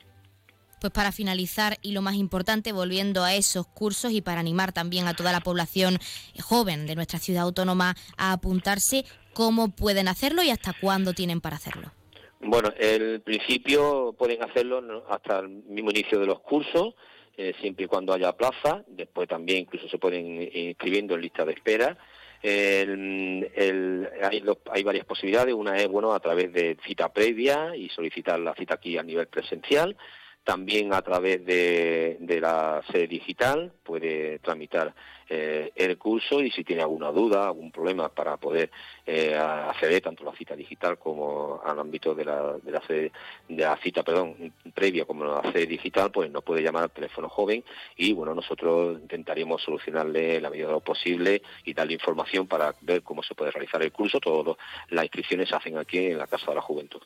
[0.84, 5.07] Pues para finalizar y lo más importante, volviendo a esos cursos y para animar también
[5.07, 5.97] a toda la población
[6.41, 11.55] joven de nuestra ciudad autónoma a apuntarse, ¿cómo pueden hacerlo y hasta cuándo tienen para
[11.55, 11.93] hacerlo?
[12.41, 16.95] Bueno, el principio pueden hacerlo hasta el mismo inicio de los cursos,
[17.38, 18.84] eh, siempre y cuando haya plaza.
[18.88, 21.97] Después también incluso se pueden ir inscribiendo en lista de espera.
[22.43, 25.53] hay, hay, varias posibilidades.
[25.53, 29.27] Una es bueno a través de cita previa y solicitar la cita aquí a nivel
[29.27, 29.95] presencial.
[30.44, 34.94] También a través de, la sede digital puede tramitar
[35.30, 38.70] eh, el curso y si tiene alguna duda, algún problema para poder
[39.06, 43.12] eh, acceder tanto a la cita digital como al ámbito de la, de la, de
[43.48, 47.64] la cita perdón, previa como la sede digital, pues nos puede llamar al teléfono joven
[47.96, 53.02] y bueno, nosotros intentaríamos solucionarle la medida de lo posible y darle información para ver
[53.02, 54.20] cómo se puede realizar el curso.
[54.20, 54.58] Todas
[54.89, 57.02] las inscripciones se hacen aquí en la Casa de la Juventud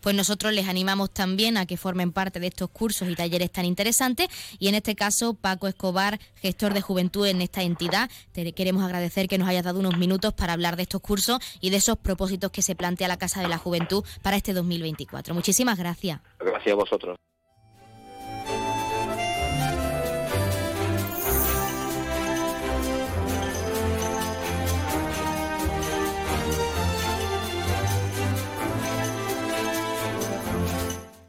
[0.00, 3.64] pues nosotros les animamos también a que formen parte de estos cursos y talleres tan
[3.64, 4.28] interesantes.
[4.58, 9.28] Y en este caso, Paco Escobar, gestor de juventud en esta entidad, te queremos agradecer
[9.28, 12.50] que nos hayas dado unos minutos para hablar de estos cursos y de esos propósitos
[12.50, 15.34] que se plantea la Casa de la Juventud para este 2024.
[15.34, 16.20] Muchísimas gracias.
[16.38, 17.16] Gracias a vosotros.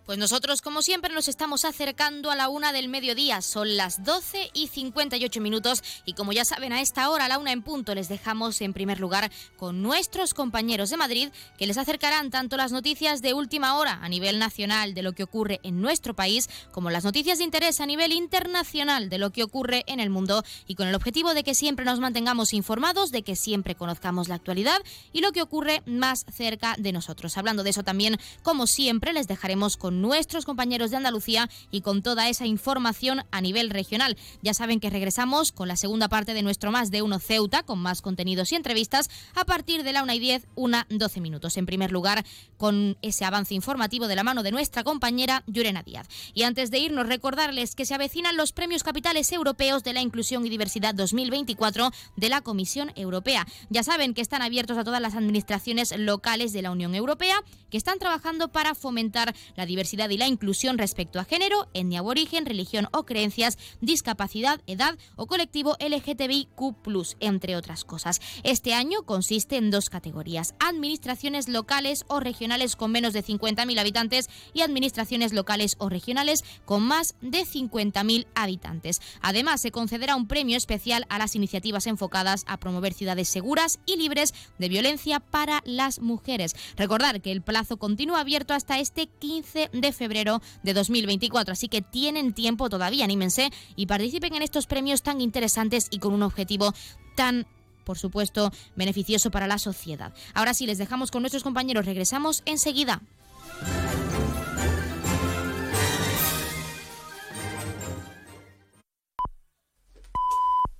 [0.09, 3.43] Pues nosotros, como siempre, nos estamos acercando a la una del mediodía.
[3.43, 5.83] Son las 12 y 58 minutos.
[6.03, 8.73] Y como ya saben, a esta hora, a la una en punto, les dejamos en
[8.73, 11.29] primer lugar con nuestros compañeros de Madrid,
[11.59, 15.21] que les acercarán tanto las noticias de última hora a nivel nacional de lo que
[15.21, 19.43] ocurre en nuestro país, como las noticias de interés a nivel internacional de lo que
[19.43, 20.43] ocurre en el mundo.
[20.65, 24.33] Y con el objetivo de que siempre nos mantengamos informados, de que siempre conozcamos la
[24.33, 24.81] actualidad
[25.13, 27.37] y lo que ocurre más cerca de nosotros.
[27.37, 32.01] Hablando de eso también, como siempre, les dejaremos con nuestros compañeros de Andalucía y con
[32.01, 34.17] toda esa información a nivel regional.
[34.41, 37.79] Ya saben que regresamos con la segunda parte de nuestro Más de Uno Ceuta, con
[37.79, 41.57] más contenidos y entrevistas, a partir de la 1 y 10, una 12 minutos.
[41.57, 42.25] En primer lugar,
[42.57, 46.07] con ese avance informativo de la mano de nuestra compañera Yurena Díaz.
[46.33, 50.45] Y antes de irnos, recordarles que se avecinan los premios capitales europeos de la inclusión
[50.45, 53.45] y diversidad 2024 de la Comisión Europea.
[53.69, 57.35] Ya saben que están abiertos a todas las administraciones locales de la Unión Europea
[57.69, 62.07] que están trabajando para fomentar la diversidad y la inclusión respecto a género, etnia o
[62.07, 66.75] origen, religión o creencias, discapacidad, edad o colectivo LGTBIQ+,
[67.19, 68.21] entre otras cosas.
[68.43, 74.29] Este año consiste en dos categorías, administraciones locales o regionales con menos de 50.000 habitantes
[74.53, 79.01] y administraciones locales o regionales con más de 50.000 habitantes.
[79.21, 83.97] Además, se concederá un premio especial a las iniciativas enfocadas a promover ciudades seguras y
[83.97, 86.55] libres de violencia para las mujeres.
[86.77, 91.81] Recordar que el plazo continúa abierto hasta este 15 de febrero de 2024, así que
[91.81, 96.73] tienen tiempo todavía, anímense y participen en estos premios tan interesantes y con un objetivo
[97.15, 97.47] tan
[97.89, 100.13] por supuesto, beneficioso para la sociedad.
[100.35, 101.87] Ahora sí, les dejamos con nuestros compañeros.
[101.87, 103.01] Regresamos enseguida.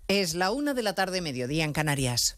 [0.08, 2.38] Es la una de la tarde, mediodía en Canarias.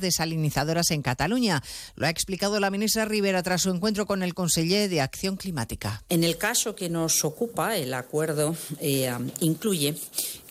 [0.01, 1.63] desalinizadoras en Cataluña.
[1.95, 6.03] Lo ha explicado la ministra Rivera tras su encuentro con el conseller de Acción Climática.
[6.09, 9.95] En el caso que nos ocupa, el acuerdo eh, incluye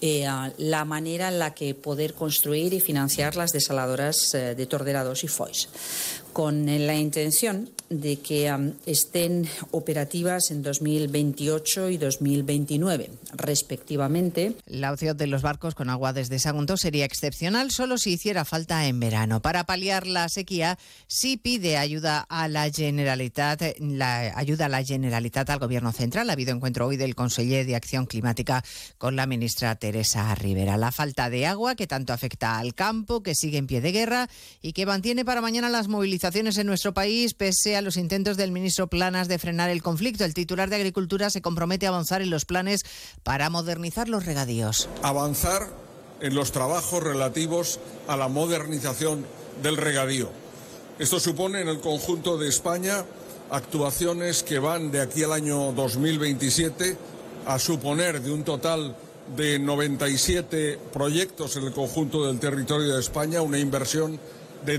[0.01, 0.26] eh,
[0.57, 5.28] la manera en la que poder construir y financiar las desaladoras eh, de Torderados y
[5.28, 5.68] Foix,
[6.33, 8.55] con la intención de que
[8.87, 14.55] estén operativas en 2028 y 2029, respectivamente.
[14.66, 18.87] La opción de los barcos con agua desde Sagunto sería excepcional solo si hiciera falta
[18.87, 19.43] en verano.
[19.43, 20.78] Para paliar la sequía,
[21.09, 26.31] sí pide ayuda a la Generalitat, la ayuda a la Generalitat al Gobierno Central.
[26.31, 28.62] Ha habido encuentro hoy del conseller de Acción Climática
[28.99, 30.76] con la ministra Teresa Rivera.
[30.76, 34.28] La falta de agua que tanto afecta al campo, que sigue en pie de guerra
[34.62, 38.53] y que mantiene para mañana las movilizaciones en nuestro país, pese a los intentos del
[38.53, 40.25] ministro Planas de frenar el conflicto.
[40.25, 42.83] El titular de Agricultura se compromete a avanzar en los planes
[43.23, 44.89] para modernizar los regadíos.
[45.03, 45.68] Avanzar
[46.21, 49.25] en los trabajos relativos a la modernización
[49.62, 50.31] del regadío.
[50.99, 53.05] Esto supone en el conjunto de España
[53.51, 56.99] actuaciones que van de aquí al año 2027
[57.47, 58.95] a suponer de un total
[59.37, 64.21] de 97 proyectos en el conjunto del territorio de España una inversión
[64.66, 64.79] de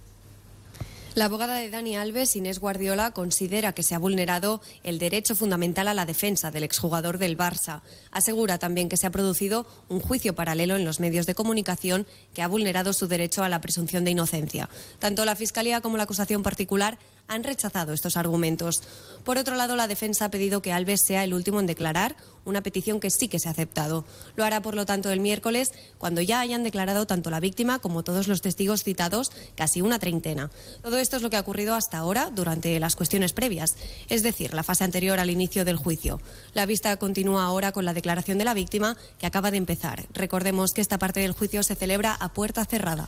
[1.13, 5.89] La abogada de Dani Alves, Inés Guardiola, considera que se ha vulnerado el derecho fundamental
[5.89, 7.81] a la defensa del exjugador del Barça.
[8.11, 12.41] Asegura también que se ha producido un juicio paralelo en los medios de comunicación que
[12.41, 14.69] ha vulnerado su derecho a la presunción de inocencia.
[14.99, 16.97] Tanto la Fiscalía como la acusación particular
[17.31, 18.81] han rechazado estos argumentos.
[19.23, 22.61] Por otro lado, la defensa ha pedido que Alves sea el último en declarar, una
[22.61, 24.03] petición que sí que se ha aceptado.
[24.35, 28.03] Lo hará, por lo tanto, el miércoles, cuando ya hayan declarado tanto la víctima como
[28.03, 30.49] todos los testigos citados, casi una treintena.
[30.81, 33.75] Todo esto es lo que ha ocurrido hasta ahora durante las cuestiones previas,
[34.09, 36.19] es decir, la fase anterior al inicio del juicio.
[36.53, 40.07] La vista continúa ahora con la declaración de la víctima, que acaba de empezar.
[40.13, 43.07] Recordemos que esta parte del juicio se celebra a puerta cerrada.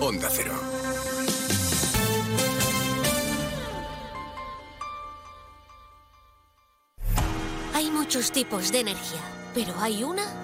[0.00, 0.52] Onda Cero.
[7.72, 9.20] Hay muchos tipos de energía,
[9.54, 10.43] pero hay una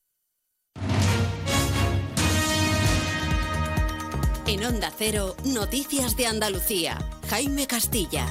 [4.47, 6.97] En Onda Cero, Noticias de Andalucía.
[7.29, 8.25] Jaime Castilla.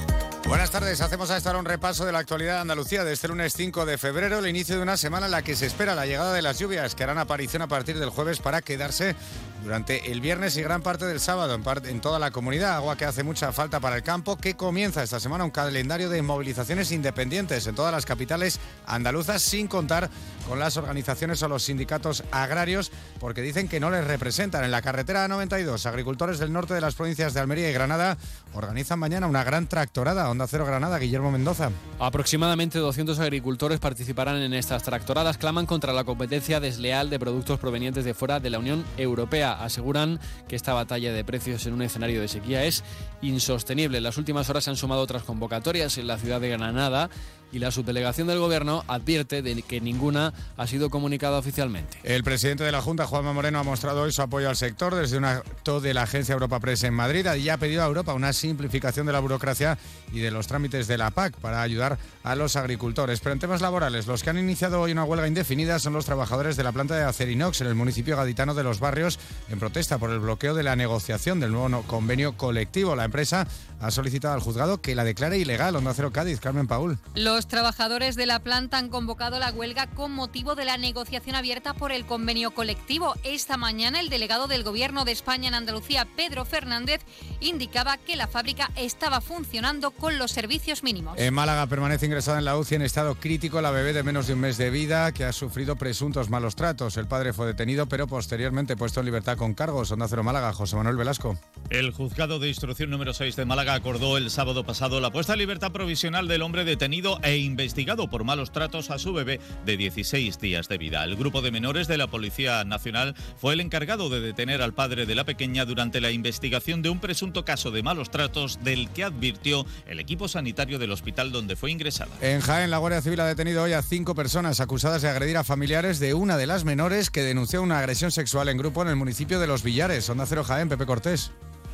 [0.47, 3.29] Buenas tardes, hacemos a esta hora un repaso de la actualidad de Andalucía de este
[3.29, 6.05] lunes 5 de febrero, el inicio de una semana en la que se espera la
[6.05, 9.15] llegada de las lluvias que harán aparición a partir del jueves para quedarse
[9.63, 12.75] durante el viernes y gran parte del sábado en toda la comunidad.
[12.75, 16.21] Agua que hace mucha falta para el campo, que comienza esta semana un calendario de
[16.21, 20.09] movilizaciones independientes en todas las capitales andaluzas, sin contar
[20.51, 22.91] con las organizaciones o los sindicatos agrarios,
[23.21, 24.65] porque dicen que no les representan.
[24.65, 28.17] En la carretera 92, agricultores del norte de las provincias de Almería y Granada
[28.53, 30.29] organizan mañana una gran tractorada.
[30.29, 31.71] Onda Cero Granada, Guillermo Mendoza.
[31.99, 35.37] Aproximadamente 200 agricultores participarán en estas tractoradas.
[35.37, 39.53] Claman contra la competencia desleal de productos provenientes de fuera de la Unión Europea.
[39.53, 42.83] Aseguran que esta batalla de precios en un escenario de sequía es
[43.21, 43.99] insostenible.
[43.99, 47.09] En las últimas horas se han sumado otras convocatorias en la ciudad de Granada
[47.51, 51.97] y la subdelegación del Gobierno advierte de que ninguna ha sido comunicada oficialmente.
[52.03, 55.17] El presidente de la Junta, Juanma Moreno, ha mostrado hoy su apoyo al sector desde
[55.17, 58.33] un acto de la agencia Europa Press en Madrid y ha pedido a Europa una
[58.33, 59.77] simplificación de la burocracia
[60.11, 63.19] y de los trámites de la PAC para ayudar a los agricultores.
[63.19, 66.57] Pero en temas laborales, los que han iniciado hoy una huelga indefinida son los trabajadores
[66.57, 70.09] de la planta de Acerinox en el municipio gaditano de Los Barrios en protesta por
[70.09, 72.95] el bloqueo de la negociación del nuevo convenio colectivo.
[72.95, 73.47] La empresa
[73.79, 75.75] ha solicitado al juzgado que la declare ilegal.
[75.75, 76.97] Onda Cero Cádiz, Carmen Paul.
[77.15, 81.73] Los trabajadores de la planta han convocado la huelga con motivo de la negociación abierta
[81.73, 83.15] por el convenio colectivo.
[83.23, 87.01] Esta mañana el delegado del Gobierno de España en Andalucía, Pedro Fernández,
[87.39, 91.17] indicaba que la fábrica estaba funcionando con los servicios mínimos.
[91.17, 94.33] En Málaga permanece ingresada en la UCI en estado crítico la bebé de menos de
[94.33, 96.97] un mes de vida que ha sufrido presuntos malos tratos.
[96.97, 99.91] El padre fue detenido pero posteriormente puesto en libertad con cargos.
[99.91, 101.37] Onda Cero Málaga, José Manuel Velasco.
[101.69, 105.39] El juzgado de instrucción número 6 de Málaga acordó el sábado pasado la puesta en
[105.39, 109.77] libertad provisional del hombre detenido e e investigado por malos tratos a su bebé de
[109.77, 111.05] 16 días de vida.
[111.05, 115.05] El grupo de menores de la Policía Nacional fue el encargado de detener al padre
[115.05, 119.05] de la pequeña durante la investigación de un presunto caso de malos tratos del que
[119.05, 122.11] advirtió el equipo sanitario del hospital donde fue ingresada.
[122.19, 125.45] En Jaén, la Guardia Civil ha detenido hoy a cinco personas acusadas de agredir a
[125.45, 128.97] familiares de una de las menores que denunció una agresión sexual en grupo en el
[128.97, 130.09] municipio de Los Villares.
[130.09, 131.31] Onda Cero Jaén, Pepe Cortés.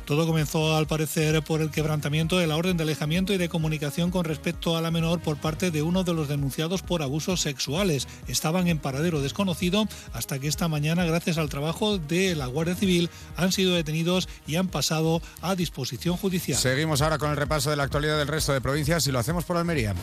[0.08, 4.10] Todo comenzó al parecer por el quebrantamiento de la orden de alejamiento y de comunicación
[4.10, 8.08] con respecto a la menor por parte de uno de los denunciados por abusos sexuales.
[8.26, 13.10] Estaban en paradero desconocido hasta que esta mañana, gracias al trabajo de la Guardia Civil,
[13.36, 16.56] han sido detenidos y han pasado a disposición judicial.
[16.56, 19.44] Seguimos ahora con el repaso de la actualidad del resto de provincias y lo hacemos
[19.44, 19.94] por Almería.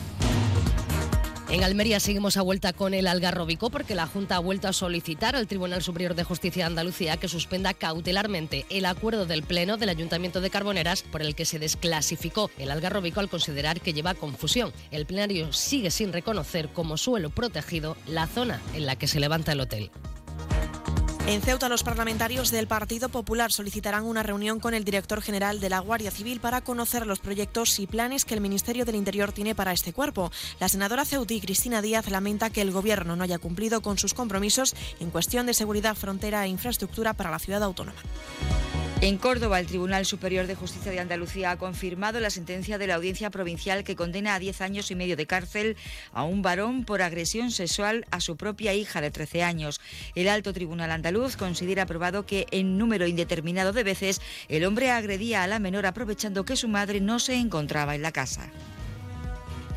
[1.48, 5.36] En Almería seguimos a vuelta con el Algarrobico porque la Junta ha vuelto a solicitar
[5.36, 9.90] al Tribunal Superior de Justicia de Andalucía que suspenda cautelarmente el acuerdo del Pleno del
[9.90, 14.72] Ayuntamiento de Carboneras por el que se desclasificó el Algarrobico al considerar que lleva confusión.
[14.90, 19.52] El plenario sigue sin reconocer como suelo protegido la zona en la que se levanta
[19.52, 19.92] el hotel.
[21.28, 25.68] En Ceuta, los parlamentarios del Partido Popular solicitarán una reunión con el director general de
[25.68, 29.56] la Guardia Civil para conocer los proyectos y planes que el Ministerio del Interior tiene
[29.56, 30.30] para este cuerpo.
[30.60, 34.76] La senadora ceutí Cristina Díaz lamenta que el Gobierno no haya cumplido con sus compromisos
[35.00, 38.00] en cuestión de seguridad, frontera e infraestructura para la ciudad autónoma.
[39.02, 42.94] En Córdoba, el Tribunal Superior de Justicia de Andalucía ha confirmado la sentencia de la
[42.94, 45.76] Audiencia Provincial que condena a 10 años y medio de cárcel
[46.12, 49.82] a un varón por agresión sexual a su propia hija de 13 años.
[50.14, 55.42] El Alto Tribunal Andaluz considera aprobado que en número indeterminado de veces el hombre agredía
[55.42, 58.50] a la menor aprovechando que su madre no se encontraba en la casa.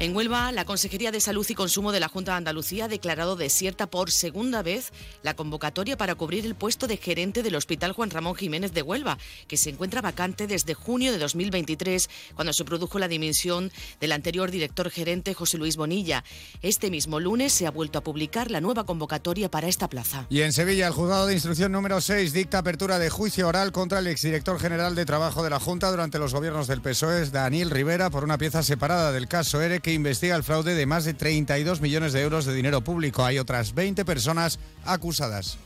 [0.01, 3.35] En Huelva, la Consejería de Salud y Consumo de la Junta de Andalucía ha declarado
[3.35, 4.93] desierta por segunda vez
[5.23, 9.17] la convocatoria para cubrir el puesto de gerente del Hospital Juan Ramón Jiménez de Huelva,
[9.49, 14.51] que se encuentra vacante desde junio de 2023, cuando se produjo la dimisión del anterior
[14.51, 16.23] director gerente José Luis Bonilla.
[16.61, 20.27] Este mismo lunes se ha vuelto a publicar la nueva convocatoria para esta plaza.
[20.29, 23.99] Y en Sevilla, el juzgado de instrucción número 6 dicta apertura de juicio oral contra
[23.99, 28.09] el exdirector general de Trabajo de la Junta durante los gobiernos del PSOE, Daniel Rivera,
[28.09, 31.81] por una pieza separada del caso ERE que investiga el fraude de más de 32
[31.81, 33.25] millones de euros de dinero público.
[33.25, 35.57] Hay otras 20 personas acusadas.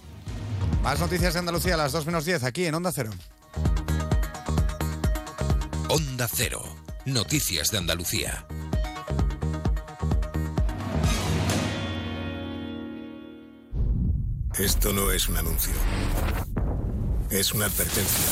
[0.82, 3.11] Más noticias de Andalucía a las 2 menos 10 aquí en Onda Cero.
[5.89, 6.63] Onda Cero.
[7.05, 8.45] Noticias de Andalucía.
[14.57, 15.74] Esto no es un anuncio.
[17.30, 18.26] Es una advertencia.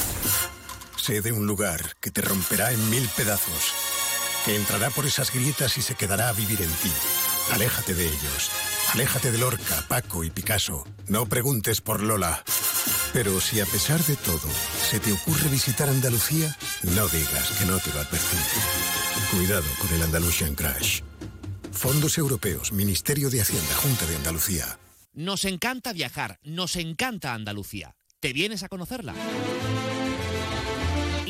[0.96, 3.91] Sé de un lugar que te romperá en mil pedazos
[4.46, 6.92] que entrará por esas grietas y se quedará a vivir en ti.
[7.52, 8.52] Aléjate de ellos.
[8.94, 10.86] Aléjate de Lorca, Paco y Picasso.
[11.08, 12.44] No preguntes por Lola.
[13.14, 14.50] Pero si a pesar de todo
[14.90, 18.38] se te ocurre visitar Andalucía, no digas que no te lo advertí.
[19.32, 21.02] Cuidado con el Andalusian Crash.
[21.72, 24.80] Fondos Europeos, Ministerio de Hacienda, Junta de Andalucía.
[25.14, 27.96] Nos encanta viajar, nos encanta Andalucía.
[28.20, 29.14] ¿Te vienes a conocerla?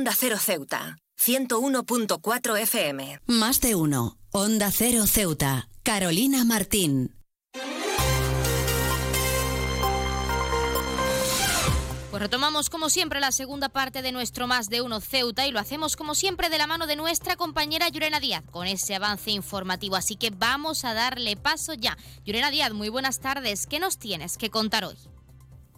[0.00, 3.20] Onda Cero Ceuta, 101.4 FM.
[3.26, 4.16] Más de uno.
[4.30, 5.68] Onda Cero Ceuta.
[5.82, 7.14] Carolina Martín.
[12.10, 15.58] Pues retomamos como siempre la segunda parte de nuestro Más de Uno Ceuta y lo
[15.58, 19.96] hacemos como siempre de la mano de nuestra compañera Yurena Díaz con ese avance informativo.
[19.96, 21.98] Así que vamos a darle paso ya.
[22.24, 23.66] Yurena Díaz, muy buenas tardes.
[23.66, 24.96] ¿Qué nos tienes que contar hoy?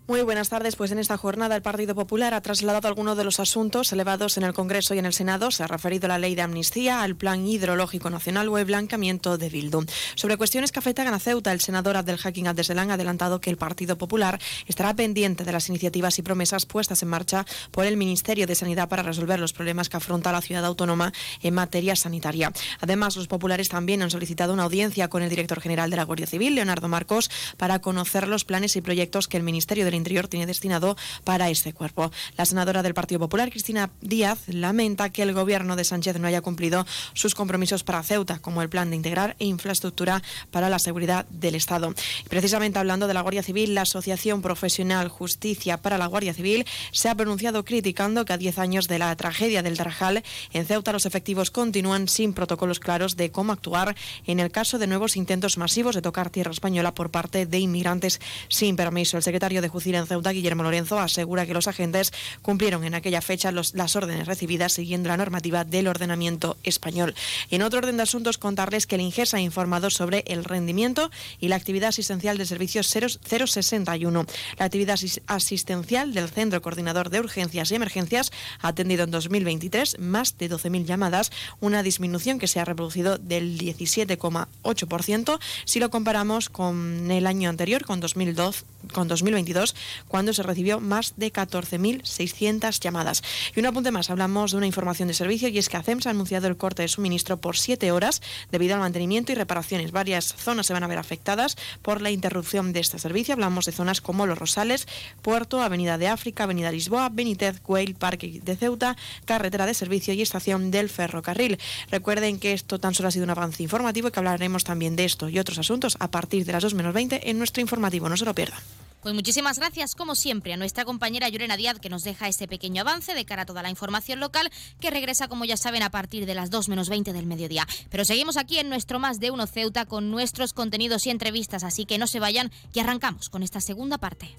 [0.09, 0.75] Muy buenas tardes.
[0.75, 4.43] Pues en esta jornada el Partido Popular ha trasladado algunos de los asuntos elevados en
[4.43, 5.53] el Congreso y en el Senado.
[5.53, 9.39] Se ha referido a la ley de amnistía, al Plan Hidrológico Nacional o el blancamiento
[9.39, 9.87] de Bildu.
[10.17, 13.57] Sobre cuestiones que afectan a Ceuta, el senador Abdel Hakim Abdeselán ha adelantado que el
[13.57, 18.49] Partido Popular estará pendiente de las iniciativas y promesas puestas en marcha por el Ministerio
[18.49, 22.53] de Sanidad para resolver los problemas que afronta la ciudad autónoma en materia sanitaria.
[22.81, 26.27] Además, los populares también han solicitado una audiencia con el director general de la Guardia
[26.27, 30.27] Civil, Leonardo Marcos, para conocer los planes y proyectos que el Ministerio de del Interior
[30.29, 32.11] tiene destinado para este cuerpo.
[32.37, 36.41] La senadora del Partido Popular, Cristina Díaz, lamenta que el gobierno de Sánchez no haya
[36.41, 41.55] cumplido sus compromisos para Ceuta, como el plan de integrar infraestructura para la seguridad del
[41.55, 41.95] Estado.
[42.25, 46.65] Y precisamente hablando de la Guardia Civil, la Asociación Profesional Justicia para la Guardia Civil
[46.91, 50.23] se ha pronunciado criticando que a 10 años de la tragedia del Tarajal,
[50.53, 53.95] en Ceuta los efectivos continúan sin protocolos claros de cómo actuar
[54.27, 58.21] en el caso de nuevos intentos masivos de tocar tierra española por parte de inmigrantes
[58.49, 59.17] sin permiso.
[59.17, 63.21] El secretario de Justicia en Ceuta, Guillermo Lorenzo, asegura que los agentes cumplieron en aquella
[63.21, 67.15] fecha las órdenes recibidas siguiendo la normativa del ordenamiento español.
[67.51, 71.11] En otro orden de asuntos, contarles que el INGES ha informado sobre el rendimiento
[71.41, 74.27] y la actividad asistencial de servicios 061.
[74.59, 78.31] La actividad asistencial del Centro Coordinador de Urgencias y Emergencias
[78.61, 83.59] ha atendido en 2023 más de 12.000 llamadas, una disminución que se ha reproducido del
[83.59, 89.72] 17,8% si lo comparamos con el año anterior, con, 2002, con 2022,
[90.09, 93.23] cuando se recibió más de 14.600 llamadas.
[93.55, 96.11] Y un apunte más, hablamos de una información de servicio y es que ACEMS ha
[96.11, 99.93] anunciado el corte de suministro por siete horas debido al mantenimiento y reparaciones.
[99.93, 103.35] Varias zonas se van a ver afectadas por la interrupción de este servicio.
[103.35, 104.87] Hablamos de zonas como Los Rosales,
[105.23, 110.23] Puerto, Avenida de África, Avenida Lisboa, Benítez, Cueil, Parque de Ceuta, carretera de servicio y
[110.23, 111.59] estación del ferrocarril.
[111.91, 115.05] Recuerden que esto tan solo ha sido un avance informativo y que hablaremos también de
[115.05, 118.09] esto y otros asuntos a partir de las 2 menos 20 en nuestro informativo.
[118.09, 118.61] No se lo pierdan.
[119.03, 122.83] Pues muchísimas gracias, como siempre, a nuestra compañera Llorena Díaz, que nos deja este pequeño
[122.83, 124.49] avance de cara a toda la información local,
[124.79, 127.67] que regresa, como ya saben, a partir de las 2 menos 20 del mediodía.
[127.91, 131.85] Pero seguimos aquí en nuestro Más de Uno Ceuta con nuestros contenidos y entrevistas, así
[131.85, 134.37] que no se vayan, que arrancamos con esta segunda parte.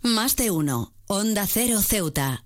[0.00, 0.94] Más de uno.
[1.08, 2.45] Onda Cero Ceuta.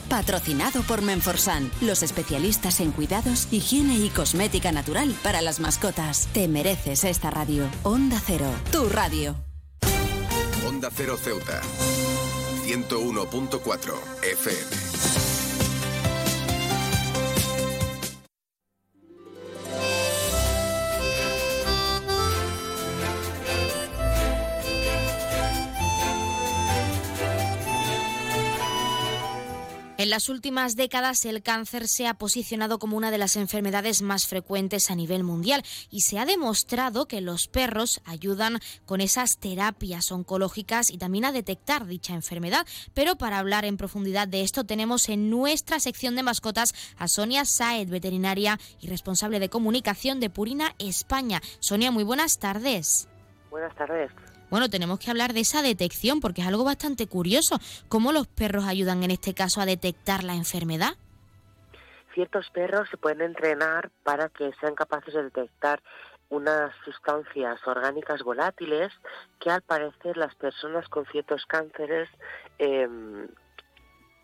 [0.09, 6.27] Patrocinado por Menforsan, los especialistas en cuidados, higiene y cosmética natural para las mascotas.
[6.33, 7.69] Te mereces esta radio.
[7.83, 9.35] Onda Cero, tu radio.
[10.67, 11.61] Onda Cero Ceuta.
[12.65, 13.93] 101.4
[14.23, 15.30] FM.
[30.01, 34.25] En las últimas décadas el cáncer se ha posicionado como una de las enfermedades más
[34.25, 40.11] frecuentes a nivel mundial y se ha demostrado que los perros ayudan con esas terapias
[40.11, 42.65] oncológicas y también a detectar dicha enfermedad.
[42.95, 47.45] Pero para hablar en profundidad de esto tenemos en nuestra sección de mascotas a Sonia
[47.45, 51.41] Saed, veterinaria y responsable de comunicación de Purina España.
[51.59, 53.07] Sonia, muy buenas tardes.
[53.51, 54.09] Buenas tardes.
[54.51, 57.57] Bueno, tenemos que hablar de esa detección porque es algo bastante curioso.
[57.87, 60.97] ¿Cómo los perros ayudan en este caso a detectar la enfermedad?
[62.13, 65.81] Ciertos perros se pueden entrenar para que sean capaces de detectar
[66.27, 68.91] unas sustancias orgánicas volátiles
[69.39, 72.09] que al parecer las personas con ciertos cánceres
[72.57, 73.29] em,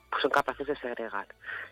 [0.10, 1.28] pues son capaces de segregar.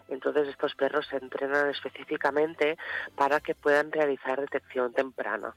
[0.10, 2.78] Entonces estos perros se entrenan específicamente
[3.16, 5.56] para que puedan realizar detección temprana.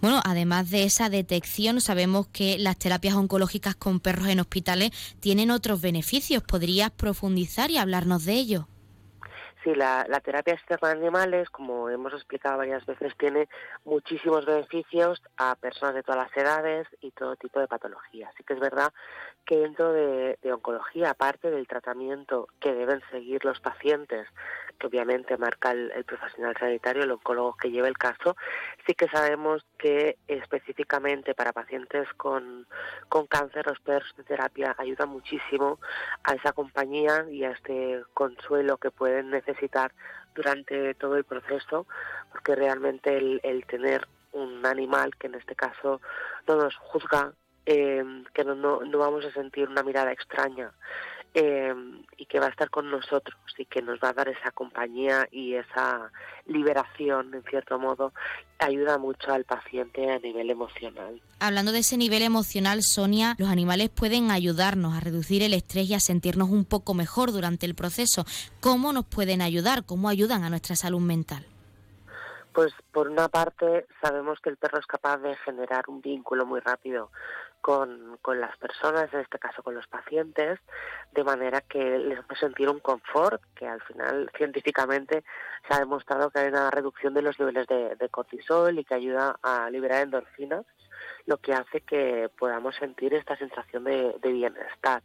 [0.00, 4.90] Bueno, además de esa detección, sabemos que las terapias oncológicas con perros en hospitales
[5.20, 6.42] tienen otros beneficios.
[6.42, 8.68] ¿Podrías profundizar y hablarnos de ello?
[9.62, 13.48] Sí, la, terapia externa de animales, como hemos explicado varias veces, tiene
[13.84, 18.30] muchísimos beneficios a personas de todas las edades y todo tipo de patologías.
[18.34, 18.92] Así que es verdad
[19.44, 24.26] que dentro de, oncología, aparte del tratamiento que deben seguir los pacientes,
[24.78, 28.36] que obviamente marca el, profesional sanitario, el oncólogo que lleve el caso,
[28.86, 32.66] sí que sabemos que específicamente para pacientes con,
[33.08, 35.78] con cáncer los perros de terapia ayudan muchísimo
[36.24, 39.92] a esa compañía y a este consuelo que pueden necesitar
[40.34, 41.86] durante todo el proceso,
[42.30, 46.00] porque realmente el, el tener un animal que en este caso
[46.48, 47.32] no nos juzga,
[47.66, 48.04] eh,
[48.34, 50.72] que no, no, no, vamos a sentir una mirada extraña
[51.34, 51.74] eh,
[52.16, 55.26] y que va a estar con nosotros y que nos va a dar esa compañía
[55.30, 56.10] y esa
[56.46, 58.12] liberación, en cierto modo,
[58.58, 61.20] ayuda mucho al paciente a nivel emocional.
[61.40, 65.94] Hablando de ese nivel emocional, Sonia, los animales pueden ayudarnos a reducir el estrés y
[65.94, 68.24] a sentirnos un poco mejor durante el proceso.
[68.60, 69.84] ¿Cómo nos pueden ayudar?
[69.84, 71.46] ¿Cómo ayudan a nuestra salud mental?
[72.52, 76.60] Pues por una parte sabemos que el perro es capaz de generar un vínculo muy
[76.60, 77.10] rápido
[77.62, 80.60] con, con, las personas, en este caso con los pacientes,
[81.12, 85.24] de manera que les hace sentir un confort, que al final científicamente
[85.66, 88.94] se ha demostrado que hay una reducción de los niveles de, de cortisol y que
[88.94, 90.66] ayuda a liberar endorfinas,
[91.26, 95.02] lo que hace que podamos sentir esta sensación de, de bienestar.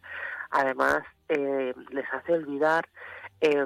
[0.50, 2.88] Además, eh, les hace olvidar
[3.42, 3.66] eh,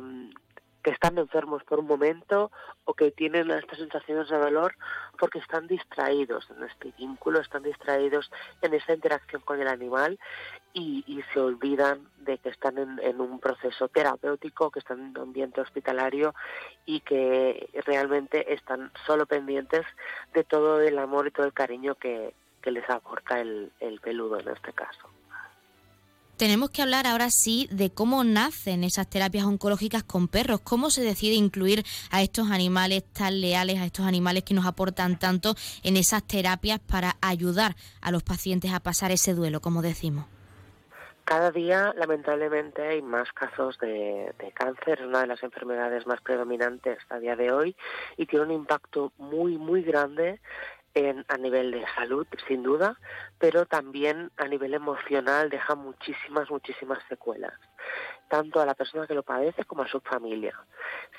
[0.83, 2.51] que están enfermos por un momento
[2.85, 4.75] o que tienen estas sensaciones de dolor
[5.19, 10.19] porque están distraídos en este vínculo, están distraídos en esa interacción con el animal
[10.73, 15.61] y, se olvidan de que están en, un proceso terapéutico, que están en un ambiente
[15.61, 16.33] hospitalario
[16.85, 19.85] y que realmente están solo pendientes
[20.33, 24.71] de todo el amor y todo el cariño que, les aporta el peludo en este
[24.71, 25.09] caso.
[26.41, 31.03] Tenemos que hablar ahora sí de cómo nacen esas terapias oncológicas con perros, cómo se
[31.03, 35.97] decide incluir a estos animales tan leales, a estos animales que nos aportan tanto en
[35.97, 40.25] esas terapias para ayudar a los pacientes a pasar ese duelo, como decimos.
[41.25, 46.97] Cada día, lamentablemente, hay más casos de, cáncer, es una de las enfermedades más predominantes
[47.09, 47.75] a día de hoy
[48.17, 50.39] y tiene un impacto muy, muy grande
[50.93, 52.97] en, a nivel de salud, sin duda,
[53.39, 57.53] pero también a nivel emocional deja muchísimas, muchísimas secuelas,
[58.29, 60.57] tanto a la persona que lo padece como a su familia.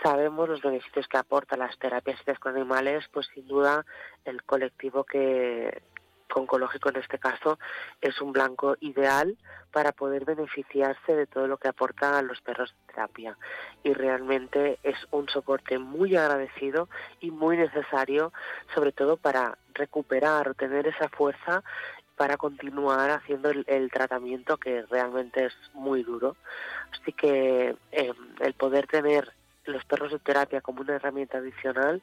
[0.02, 3.84] Sabemos los beneficios que aportan las terapias con animales, pues sin duda
[4.24, 5.82] el colectivo que,
[6.40, 7.58] oncológico en este caso
[8.00, 9.36] es un blanco ideal
[9.70, 13.38] para poder beneficiarse de todo lo que aportan los perros de terapia.
[13.82, 16.88] Y realmente es un soporte muy agradecido
[17.20, 18.32] y muy necesario
[18.74, 21.62] sobre todo para recuperar o tener esa fuerza
[22.16, 26.36] para continuar haciendo el, el tratamiento que realmente es muy duro.
[26.92, 29.32] Así que eh, el poder tener
[29.64, 32.02] los perros de terapia como una herramienta adicional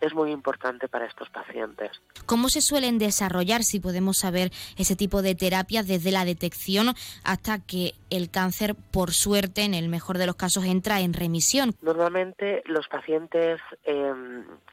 [0.00, 1.90] es muy importante para estos pacientes.
[2.26, 6.94] ¿Cómo se suelen desarrollar, si podemos saber, ese tipo de terapias desde la detección
[7.24, 11.74] hasta que el cáncer, por suerte, en el mejor de los casos, entra en remisión?
[11.80, 14.12] Normalmente los pacientes eh,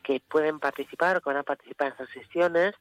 [0.03, 2.75] que pueden participar o que van a participar en estas sesiones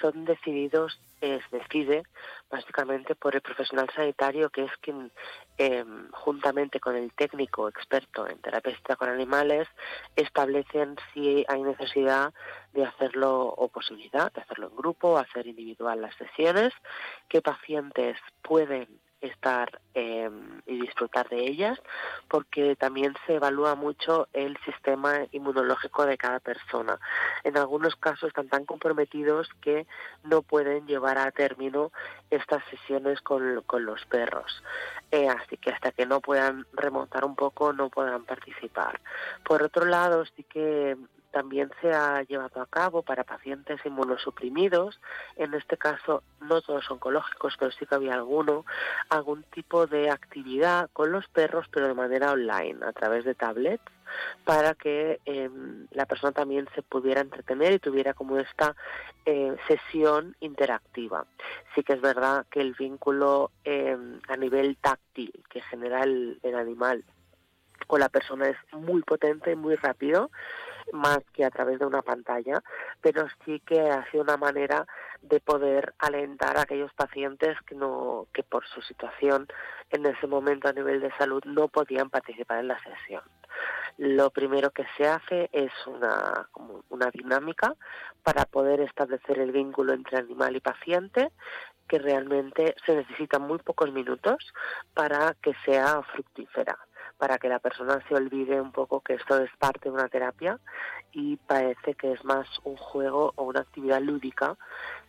[0.00, 2.02] son decididos eh, se decide
[2.50, 5.10] básicamente por el profesional sanitario que es quien
[5.58, 9.68] eh, juntamente con el técnico experto en terapia con animales
[10.14, 12.32] establecen si hay necesidad
[12.72, 16.72] de hacerlo o posibilidad de hacerlo en grupo hacer individual las sesiones,
[17.28, 18.86] qué pacientes pueden
[19.26, 20.30] estar eh,
[20.66, 21.80] y disfrutar de ellas,
[22.28, 26.98] porque también se evalúa mucho el sistema inmunológico de cada persona.
[27.44, 29.86] En algunos casos están tan comprometidos que
[30.24, 31.92] no pueden llevar a término
[32.30, 34.62] estas sesiones con, con los perros.
[35.10, 39.00] Eh, así que hasta que no puedan remontar un poco no podrán participar.
[39.44, 40.96] Por otro lado, sí que
[41.36, 44.98] también se ha llevado a cabo para pacientes inmunosuprimidos,
[45.36, 48.64] en este caso no todos oncológicos, pero sí que había alguno,
[49.10, 53.84] algún tipo de actividad con los perros, pero de manera online, a través de tablets,
[54.46, 55.50] para que eh,
[55.90, 58.74] la persona también se pudiera entretener y tuviera como esta
[59.26, 61.26] eh, sesión interactiva.
[61.74, 63.94] Sí que es verdad que el vínculo eh,
[64.26, 67.04] a nivel táctil que genera el, animal
[67.86, 70.30] con la persona es muy potente, muy rápido,
[70.92, 72.62] más que a través de una pantalla,
[73.00, 74.86] pero sí que ha sido una manera
[75.22, 79.46] de poder alentar a aquellos pacientes que no que por su situación
[79.90, 83.22] en ese momento a nivel de salud no podían participar en la sesión.
[83.98, 86.48] Lo primero que se hace es una,
[86.90, 87.74] una dinámica
[88.22, 91.32] para poder establecer el vínculo entre animal y paciente,
[91.88, 94.36] que realmente se necesitan muy pocos minutos
[94.92, 96.76] para que sea fructífera
[97.18, 100.58] para que la persona se olvide un poco que esto es parte de una terapia
[101.12, 104.56] y parece que es más un juego o una actividad lúdica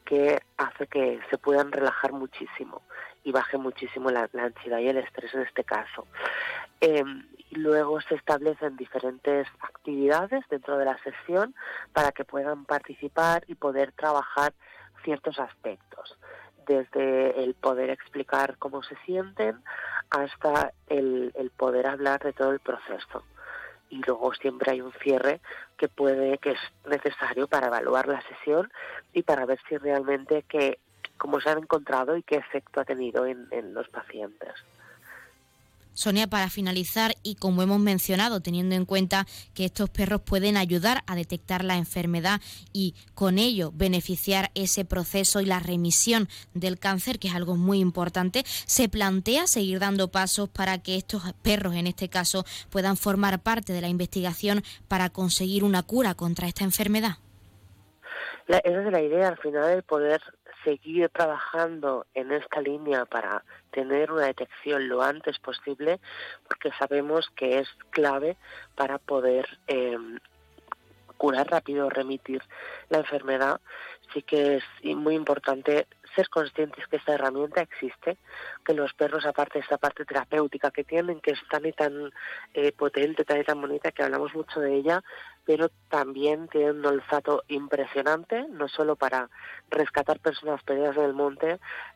[0.05, 2.81] que hace que se puedan relajar muchísimo
[3.23, 6.07] y baje muchísimo la, ansiedad y el estrés en este caso.
[6.79, 7.03] Eh,
[7.49, 11.53] y luego se establecen diferentes actividades dentro de la sesión
[11.91, 14.53] para que puedan participar y poder trabajar
[15.03, 16.17] ciertos aspectos
[16.67, 19.57] desde el poder explicar cómo se sienten
[20.09, 23.23] hasta el, el, poder hablar de todo el proceso.
[23.89, 25.39] Y luego siempre hay un cierre
[25.77, 28.71] que puede, que es necesario para evaluar la sesión
[29.13, 30.79] y para ver si realmente que,
[31.17, 34.53] cómo se han encontrado y qué efecto ha tenido en, en los pacientes.
[35.97, 39.25] Sonia, para finalizar, y como hemos mencionado, teniendo en cuenta
[39.55, 42.39] que estos perros pueden ayudar a detectar la enfermedad
[42.71, 47.79] y con ello beneficiar ese proceso y la remisión del cáncer, que es algo muy
[47.79, 53.39] importante, ¿se plantea seguir dando pasos para que estos perros, en este caso, puedan formar
[53.39, 57.17] parte de la investigación para conseguir una cura contra esta enfermedad?
[58.47, 60.21] esa es la idea, al final, poder
[60.67, 63.41] seguir trabajando en esta línea para
[63.71, 66.01] tener una detección lo antes posible,
[66.45, 68.35] porque sabemos que es clave
[68.75, 69.97] para poder eh,
[71.15, 72.41] curar rápido, remitir
[72.89, 73.61] la enfermedad.
[74.13, 78.17] Sí que es muy importante ser conscientes que esta herramienta existe,
[78.65, 82.11] que los perros, aparte de esta parte terapéutica que tienen, que es tan y tan
[82.53, 85.01] eh, potente, tan y tan bonita, que hablamos mucho de ella,
[85.47, 89.29] pero también tienen un olfato impresionante, no solo para
[89.71, 91.51] rescatar personas perdidas en el monte,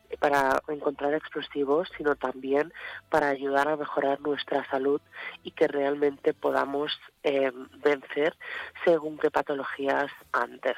[0.08, 2.72] eh, para encontrar explosivos, sino también
[3.10, 5.02] para ayudar a mejorar nuestra salud
[5.42, 7.52] y que realmente podamos eh,
[7.84, 8.34] vencer
[8.86, 10.76] según qué patologías antes.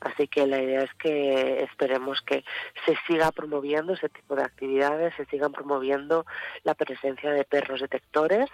[0.00, 2.44] Así que la idea es que esperemos que
[2.86, 6.26] se siga promoviendo ese tipo de actividades, se sigan promoviendo
[6.62, 8.48] la presencia de perros detectores,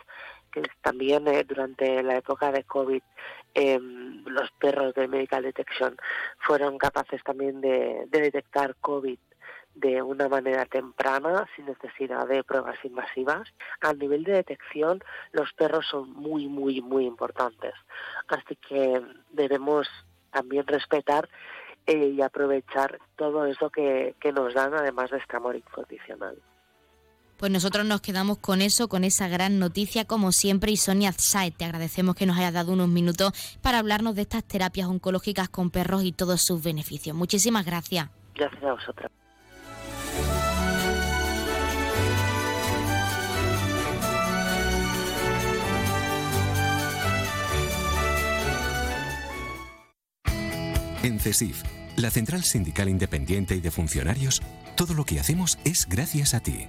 [0.52, 3.02] que también eh, durante la época de COVID
[3.54, 5.96] em, los perros de Medical Detection
[6.38, 9.18] fueron capaces también de, de detectar COVID
[9.74, 13.48] de una manera temprana, sin necesidad de pruebas invasivas.
[13.80, 17.74] A nivel de detección, los perros son muy, muy, muy importantes.
[18.28, 19.88] Así que debemos
[20.32, 21.28] también respetar
[21.86, 26.36] eh, y aprovechar todo eso que, que, nos dan, además de este amor incondicional.
[27.40, 30.72] Pues nosotros nos quedamos con eso, con esa gran noticia, como siempre.
[30.72, 33.32] Y Sonia Saez, te agradecemos que nos hayas dado unos minutos
[33.62, 37.16] para hablarnos de estas terapias oncológicas con perros y todos sus beneficios.
[37.16, 38.10] Muchísimas gracias.
[38.34, 39.10] Gracias a vosotras.
[51.02, 51.62] En CESIF,
[51.96, 54.42] la Central Sindical Independiente y de Funcionarios,
[54.76, 56.68] todo lo que hacemos es gracias a ti.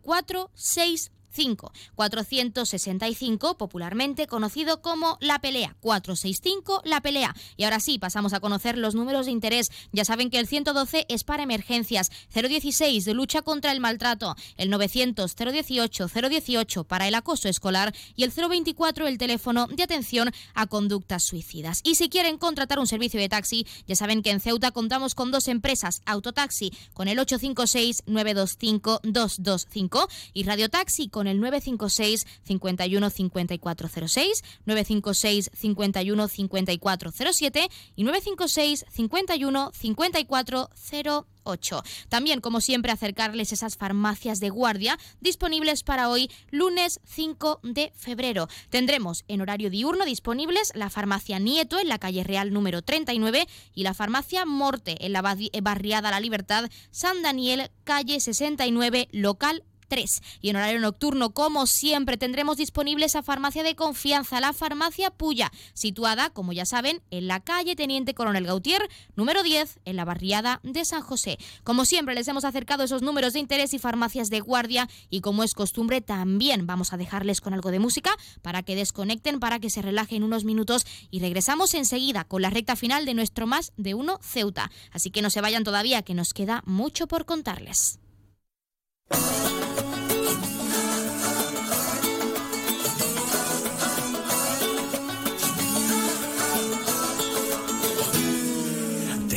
[1.37, 5.77] 465 465, popularmente conocido como La Pelea.
[5.81, 7.35] 465, La Pelea.
[7.57, 9.71] Y ahora sí, pasamos a conocer los números de interés.
[9.93, 14.71] Ya saben que el 112 es para emergencias, 016 de lucha contra el maltrato, el
[14.71, 20.67] 900 018 018 para el acoso escolar y el 024 el teléfono de atención a
[20.67, 21.81] conductas suicidas.
[21.85, 25.31] Y si quieren contratar un servicio de taxi, ya saben que en Ceuta contamos con
[25.31, 34.45] dos empresas, Autotaxi con el 856 925 225 y Radiotaxi con el 956 51 5406,
[34.65, 41.27] 956 51 5407 y 956 51 5408.
[41.47, 41.83] 8.
[42.09, 48.49] También, como siempre, acercarles esas farmacias de guardia disponibles para hoy, lunes 5 de febrero.
[48.69, 53.83] Tendremos en horario diurno disponibles la farmacia Nieto en la calle Real número 39 y
[53.85, 60.23] la farmacia Morte en la barriada La Libertad, San Daniel, calle 69, local 3.
[60.41, 65.53] Y en horario nocturno, como siempre, tendremos disponible esa farmacia de confianza, la farmacia Puya,
[65.75, 70.61] situada, como ya saben, en la calle Teniente Coronel Gautier, número 10, en la barriada
[70.63, 71.39] de San José.
[71.65, 75.43] Como siempre, les hemos acercado esos números de interés y farmacias de guardia y como
[75.43, 79.71] es costumbre, también vamos a dejarles con algo de música para que desconecten, para que
[79.71, 83.95] se relajen unos minutos y regresamos enseguida con la recta final de nuestro Más de
[83.95, 84.71] Uno Ceuta.
[84.93, 87.99] Así que no se vayan todavía, que nos queda mucho por contarles.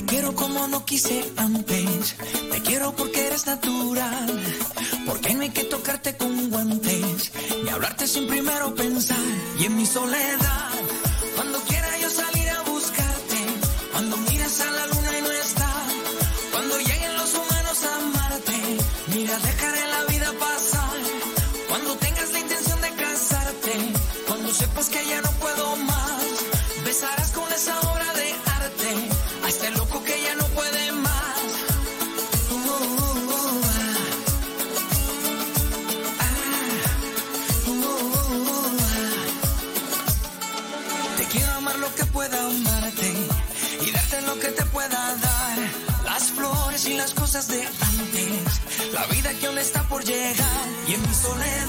[0.09, 2.15] Quiero como no quise antes.
[2.51, 4.43] Te quiero porque eres natural.
[5.05, 7.31] Porque no hay que tocarte con guantes.
[7.63, 9.17] Ni hablarte sin primero pensar.
[9.59, 10.71] Y en mi soledad,
[11.35, 11.59] cuando
[47.29, 48.91] cosas de antes.
[48.91, 51.68] La vida que aún está por llegar y en mi soledad.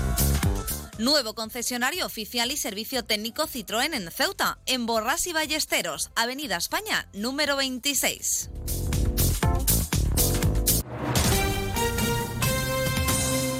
[0.97, 7.07] Nuevo concesionario oficial y servicio técnico Citroën en Ceuta, en Borras y Ballesteros, Avenida España,
[7.13, 8.49] número 26.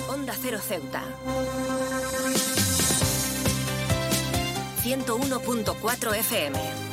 [0.10, 1.04] Onda Cero Ceuta.
[4.84, 6.91] 101.4 FM.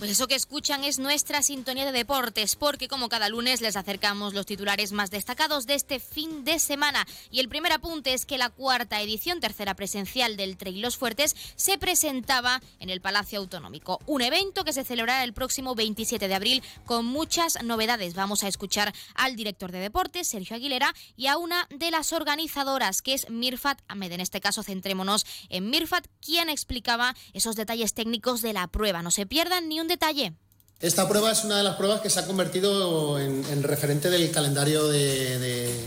[0.00, 4.32] Pues eso que escuchan es nuestra sintonía de deportes, porque como cada lunes les acercamos
[4.32, 7.06] los titulares más destacados de este fin de semana.
[7.30, 11.36] Y el primer apunte es que la cuarta edición, tercera presencial del Trail Los Fuertes,
[11.54, 14.00] se presentaba en el Palacio Autonómico.
[14.06, 18.14] Un evento que se celebrará el próximo 27 de abril con muchas novedades.
[18.14, 23.02] Vamos a escuchar al director de deportes, Sergio Aguilera, y a una de las organizadoras,
[23.02, 24.12] que es Mirfat Ahmed.
[24.12, 29.02] En este caso, centrémonos en Mirfat, quien explicaba esos detalles técnicos de la prueba.
[29.02, 30.32] No se pierdan ni un detalle.
[30.80, 34.30] Esta prueba es una de las pruebas que se ha convertido en, en referente del
[34.30, 35.84] calendario de,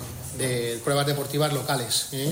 [0.83, 2.09] pruebas deportivas locales.
[2.11, 2.31] ¿eh?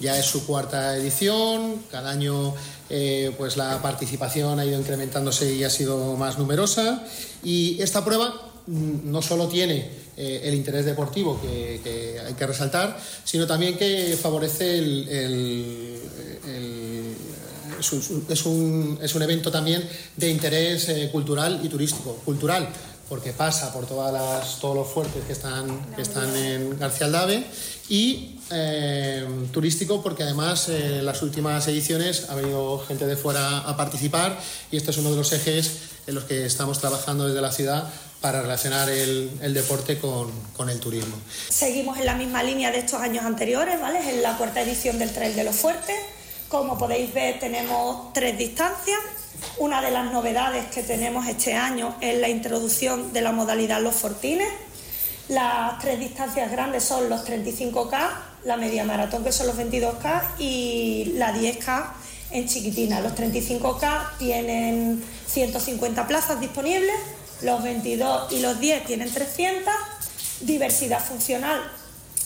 [0.00, 2.54] Ya es su cuarta edición, cada año
[2.88, 7.04] eh, pues la participación ha ido incrementándose y ha sido más numerosa.
[7.42, 12.98] Y esta prueba mm, no solo tiene eh, el interés deportivo que, hay que resaltar,
[13.24, 15.98] sino también que favorece el
[17.80, 22.14] es un, es un- es un evento también de interés eh, cultural y turístico.
[22.24, 22.68] Cultural,
[23.08, 27.44] porque pasa por todas las, todos los fuertes que están, que están en García Aldave
[27.88, 33.58] y eh, turístico porque además eh, en las últimas ediciones ha venido gente de fuera
[33.60, 34.38] a participar
[34.70, 35.70] y este es uno de los ejes
[36.06, 37.88] en los que estamos trabajando desde la ciudad
[38.20, 41.14] para relacionar el, el deporte con, con el turismo.
[41.50, 44.00] Seguimos en la misma línea de estos años anteriores, ¿vale?
[44.00, 45.94] Es la cuarta edición del Trail de los Fuertes.
[46.48, 48.98] Como podéis ver, tenemos tres distancias.
[49.58, 53.96] Una de las novedades que tenemos este año es la introducción de la modalidad Los
[53.96, 54.48] Fortines.
[55.28, 58.10] Las tres distancias grandes son los 35K,
[58.44, 61.92] la media maratón que son los 22K y la 10K
[62.30, 63.00] en chiquitina.
[63.00, 66.96] Los 35K tienen 150 plazas disponibles,
[67.42, 69.70] los 22 y los 10 tienen 300.
[70.40, 71.60] Diversidad funcional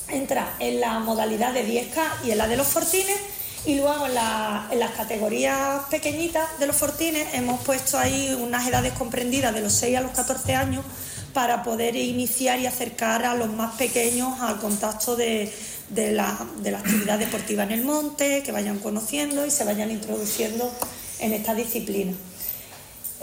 [0.08, 3.18] entra en la modalidad de 10K y en la de los fortines.
[3.64, 9.54] Y luego en, las categorías pequeñitas de los fortines hemos puesto ahí unas edades comprendidas
[9.54, 10.84] de los 6 a los 14 años
[11.32, 15.52] para poder iniciar y acercar a los más pequeños al contacto de,
[15.94, 16.28] la,
[16.76, 20.70] actividad deportiva en el monte, que vayan conociendo y se vayan introduciendo
[21.20, 22.12] en esta disciplina.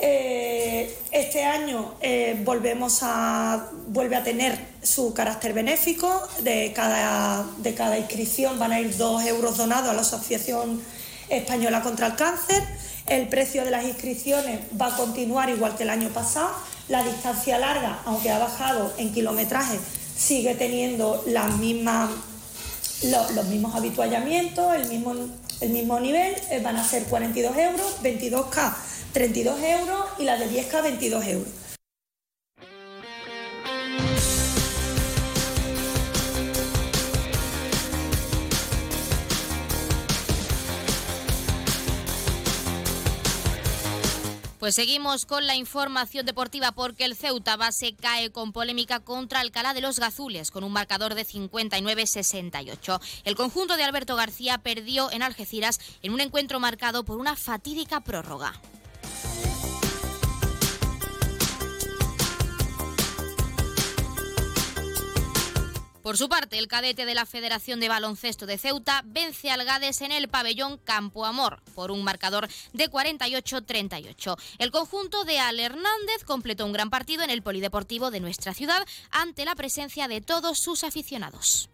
[0.02, 6.28] Eh, este año eh, volvemos a, vuelve a tener su carácter benéfico.
[6.42, 10.82] De cada, de cada inscripción van a ir dos euros donados a la Asociación
[11.28, 12.64] Española contra el Cáncer.
[13.08, 16.52] El precio de las inscripciones va a continuar igual que el año pasado
[16.88, 19.80] la distancia larga, aunque ha bajado en kilometraje,
[20.16, 22.10] sigue teniendo las mismas,
[23.04, 25.14] los, mismos habituallamientos, el mismo,
[25.62, 28.74] el mismo nivel, eh, van a ser 42 euros, 22K
[29.14, 31.60] 32 euros y la de 10K 22 euros.
[44.60, 49.74] Pues seguimos con la información deportiva porque el Ceuta base cae con polémica contra Alcalá
[49.74, 53.00] de los Gazules con un marcador de 59-68.
[53.24, 58.02] El conjunto de Alberto García perdió en Algeciras en un encuentro marcado por una fatídica
[58.02, 58.54] prórroga.
[66.10, 70.02] Por su parte, el cadete de la Federación de Baloncesto de Ceuta vence al Gades
[70.02, 74.36] en el pabellón Campo Amor por un marcador de 48-38.
[74.58, 78.88] El conjunto de Al Hernández completó un gran partido en el polideportivo de nuestra ciudad
[79.12, 81.70] ante la presencia de todos sus aficionados.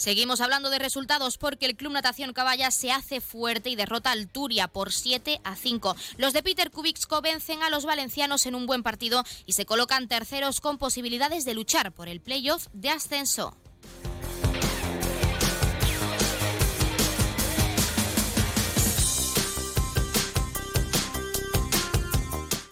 [0.00, 4.28] Seguimos hablando de resultados porque el Club Natación Caballa se hace fuerte y derrota al
[4.28, 5.94] Turia por 7 a 5.
[6.16, 10.08] Los de Peter Kubicsko vencen a los valencianos en un buen partido y se colocan
[10.08, 13.54] terceros con posibilidades de luchar por el playoff de ascenso.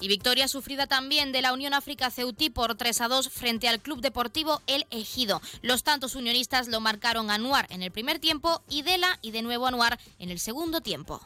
[0.08, 4.00] Victoria sufrida también de la Unión África Ceutí por 3 a 2 frente al Club
[4.00, 5.40] Deportivo El Ejido.
[5.62, 9.66] Los tantos unionistas lo marcaron Anuar en el primer tiempo y Dela y de nuevo
[9.66, 11.20] Anuar en el segundo tiempo.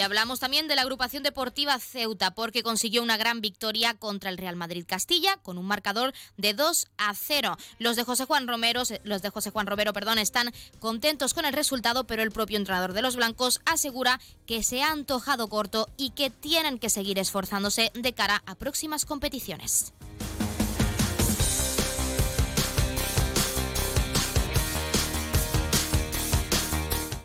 [0.00, 4.38] Y hablamos también de la agrupación deportiva Ceuta, porque consiguió una gran victoria contra el
[4.38, 7.58] Real Madrid Castilla con un marcador de 2 a 0.
[7.78, 11.52] Los de José Juan Romero, los de José Juan Romero, perdón, están contentos con el
[11.52, 16.12] resultado, pero el propio entrenador de los blancos asegura que se ha antojado corto y
[16.12, 19.92] que tienen que seguir esforzándose de cara a próximas competiciones.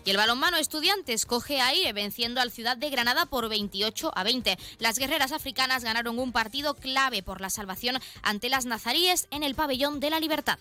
[0.05, 4.55] Y el balonmano Estudiantes coge aire venciendo al Ciudad de Granada por 28 a 20.
[4.77, 9.55] Las guerreras africanas ganaron un partido clave por la salvación ante las nazaríes en el
[9.55, 10.59] pabellón de la libertad.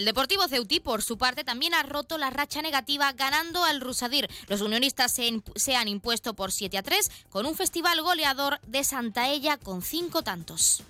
[0.00, 4.30] El Deportivo Ceutí, por su parte, también ha roto la racha negativa ganando al Rusadir.
[4.48, 9.58] Los unionistas se, han impuesto por 7 a 3 con un festival goleador de Santaella
[9.58, 10.82] con cinco tantos.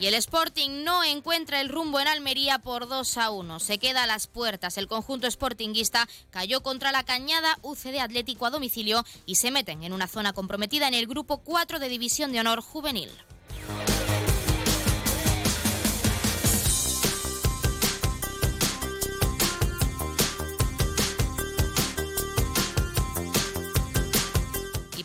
[0.00, 3.60] Y el Sporting no encuentra el rumbo en Almería por 2 a 1.
[3.60, 4.78] Se queda a las puertas.
[4.78, 9.92] El conjunto sportinguista cayó contra la cañada UCD Atlético a domicilio y se meten en
[9.92, 13.10] una zona comprometida en el grupo 4 de División de Honor Juvenil.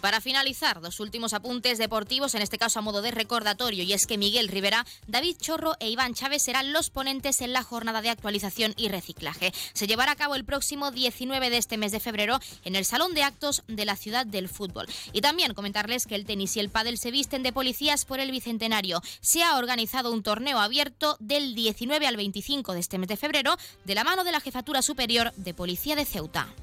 [0.06, 4.06] Para finalizar, los últimos apuntes deportivos, en este caso a modo de recordatorio, y es
[4.06, 8.12] que Miguel Rivera, David Chorro e Iván Chávez serán los ponentes en la jornada de
[8.12, 9.52] actualización y reciclaje.
[9.74, 13.16] Se llevará a cabo el próximo 19 de este mes de febrero en el Salón
[13.16, 14.86] de Actos de la Ciudad del Fútbol.
[15.12, 18.30] Y también comentarles que el tenis y el pádel se visten de policías por el
[18.30, 19.02] Bicentenario.
[19.22, 23.58] Se ha organizado un torneo abierto del 19 al 25 de este mes de febrero
[23.86, 26.54] de la mano de la Jefatura Superior de Policía de Ceuta.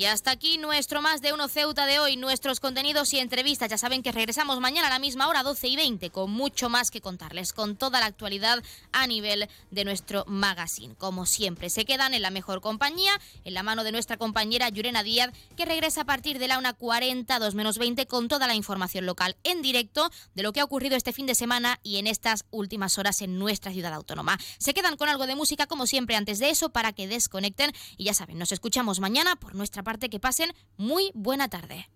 [0.00, 3.68] Y hasta aquí nuestro más de uno Ceuta de hoy, nuestros contenidos y entrevistas.
[3.68, 6.90] Ya saben que regresamos mañana a la misma hora, 12 y 20, con mucho más
[6.90, 8.62] que contarles, con toda la actualidad
[8.92, 10.94] a nivel de nuestro magazine.
[10.94, 13.12] Como siempre, se quedan en la mejor compañía,
[13.44, 17.38] en la mano de nuestra compañera Yurena Díaz, que regresa a partir de la 1.40,
[17.38, 20.96] 2 menos 20, con toda la información local en directo de lo que ha ocurrido
[20.96, 24.38] este fin de semana y en estas últimas horas en nuestra ciudad autónoma.
[24.56, 27.72] Se quedan con algo de música, como siempre, antes de eso, para que desconecten.
[27.98, 31.88] Y ya saben, nos escuchamos mañana por nuestra parte que pasen muy buena tarde.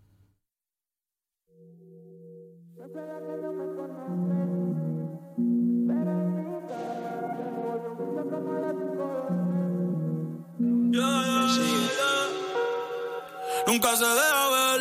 [13.66, 14.80] Nunca se deja ver,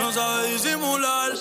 [0.00, 1.32] no sabe disimular.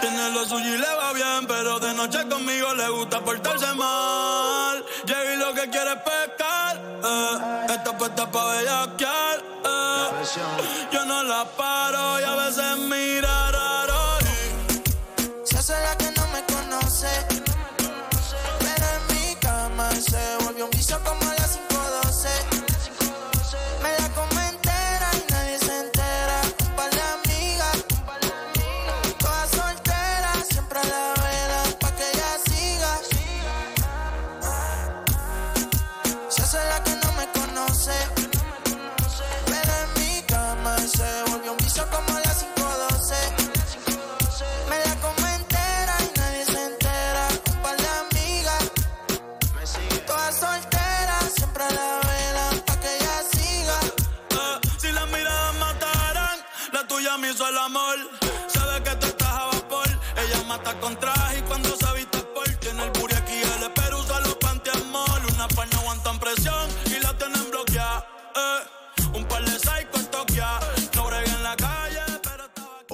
[0.00, 4.84] Tiene lo suyo y le va bien, pero de noche conmigo le gusta portarse mal.
[5.06, 6.47] Llega y lo que quiere es pescar,
[7.04, 7.66] eh.
[7.68, 9.38] está puesta pa' bellaquear.
[9.64, 10.08] Eh.
[10.92, 13.37] Yo no la paro y a veces mira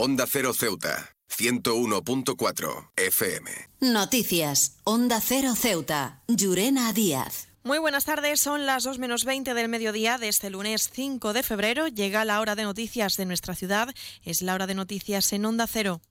[0.05, 3.51] Onda Cero Ceuta, 101.4 FM.
[3.81, 4.77] Noticias.
[4.85, 6.23] Onda Cero Ceuta.
[6.29, 7.49] Llurena Díaz.
[7.63, 11.43] Muy buenas tardes, son las 2 menos 20 del mediodía de este lunes 5 de
[11.43, 11.89] febrero.
[11.89, 13.95] Llega la hora de noticias de nuestra ciudad.
[14.23, 16.03] Es la hora de noticias en Onda Cero.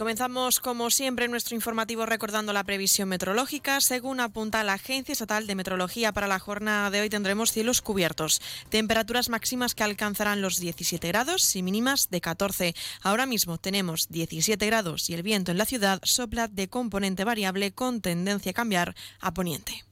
[0.00, 3.82] Comenzamos, como siempre, nuestro informativo recordando la previsión meteorológica.
[3.82, 8.40] Según apunta la Agencia Estatal de Meteorología, para la jornada de hoy tendremos cielos cubiertos,
[8.70, 12.74] temperaturas máximas que alcanzarán los 17 grados y mínimas de 14.
[13.02, 17.72] Ahora mismo tenemos 17 grados y el viento en la ciudad sopla de componente variable
[17.72, 19.89] con tendencia a cambiar a poniente.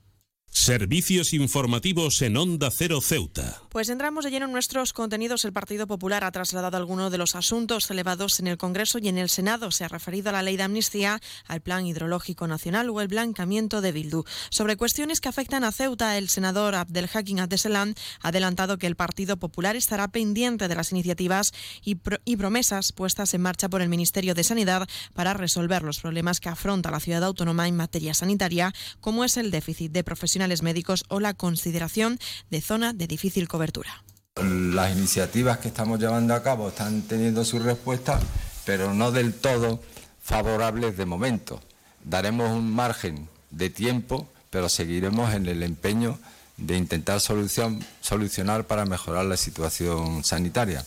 [0.50, 3.62] Servicios informativos en Onda Cero Ceuta.
[3.68, 5.44] Pues entramos de lleno en nuestros contenidos.
[5.44, 9.18] El Partido Popular ha trasladado algunos de los asuntos elevados en el Congreso y en
[9.18, 9.70] el Senado.
[9.70, 13.80] Se ha referido a la ley de amnistía, al Plan Hidrológico Nacional o el blancamiento
[13.82, 14.24] de Bildu.
[14.50, 19.36] Sobre cuestiones que afectan a Ceuta, el senador Abdelhakim Abdeselam ha adelantado que el Partido
[19.36, 21.52] Popular estará pendiente de las iniciativas
[21.84, 26.00] y, pro- y promesas puestas en marcha por el Ministerio de Sanidad para resolver los
[26.00, 30.37] problemas que afronta la ciudad autónoma en materia sanitaria, como es el déficit de profesionales
[30.62, 32.18] médicos o la consideración
[32.50, 34.04] de zona de difícil cobertura.
[34.36, 38.20] Las iniciativas que estamos llevando a cabo están teniendo su respuesta,
[38.64, 39.82] pero no del todo
[40.22, 41.60] favorables de momento.
[42.04, 46.18] Daremos un margen de tiempo, pero seguiremos en el empeño
[46.56, 50.84] de intentar solución- solucionar para mejorar la situación sanitaria.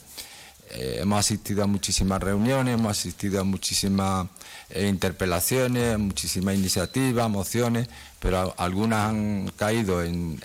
[0.73, 4.27] Eh, hemos asistido a muchísimas reuniones, hemos asistido a muchísimas
[4.69, 7.87] eh, interpelaciones, muchísimas iniciativas, mociones,
[8.19, 10.39] pero algunas han caído en-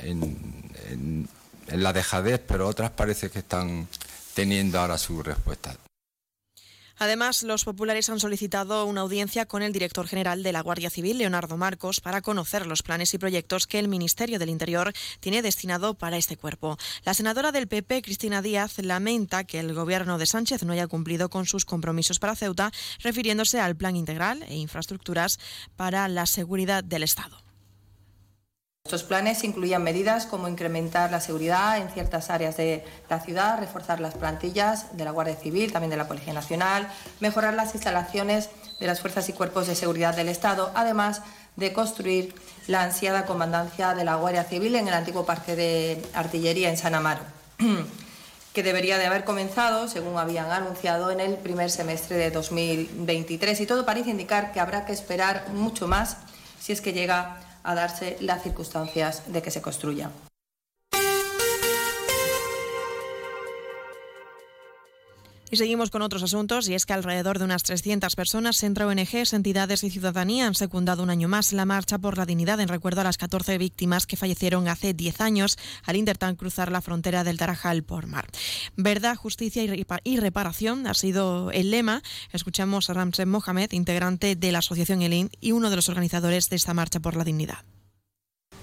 [1.69, 3.89] en la dejadez, pero otras parece que están
[4.35, 5.77] teniendo ahora su respuesta.
[6.99, 11.19] Además, los populares han solicitado una audiencia con el director general de la Guardia Civil,
[11.19, 15.95] Leonardo Marcos, para conocer los planes y proyectos que el Ministerio del Interior tiene destinado
[15.95, 16.79] para este cuerpo.
[17.05, 21.29] La senadora del PP, Cristina Díaz, lamenta que el gobierno de Sánchez no haya cumplido
[21.29, 25.39] con sus compromisos para Ceuta, refiriéndose al plan integral e infraestructuras
[25.77, 27.46] para la seguridad del Estado.
[28.87, 33.99] Estos planes incluían medidas como incrementar la seguridad en ciertas áreas de la ciudad, reforzar
[33.99, 36.87] las plantillas de la Guardia Civil, también de la Policía Nacional,
[37.19, 38.49] mejorar las instalaciones
[38.79, 41.23] de las fuerzas y cuerpos de seguridad del Estado, además
[41.57, 42.33] de construir
[42.69, 46.95] la ansiada comandancia de la Guardia Civil en el antiguo Parque de Artillería en San
[46.95, 47.23] Amaro,
[48.53, 53.63] que debería de haber comenzado, según habían anunciado, en el primer semestre de 2023.
[53.63, 56.19] Y todo parece indicar que habrá que esperar mucho más
[56.61, 60.11] si es que llega a darse las circunstancias de que se construya.
[65.49, 69.33] Y seguimos con otros asuntos, y es que alrededor de unas 300 personas, entre ONGs,
[69.33, 73.03] entidades y ciudadanía, han secundado un año más la marcha por la dignidad en recuerdo
[73.03, 77.39] a las 14 víctimas que fallecieron hace 10 años al intentar cruzar la frontera del
[77.39, 78.27] Tarajal por mar.
[78.77, 82.03] Verdad, justicia y reparación ha sido el lema.
[82.33, 86.57] Escuchamos a Ramsey Mohamed, integrante de la Asociación ELIN y uno de los organizadores de
[86.57, 87.59] esta marcha por la dignidad.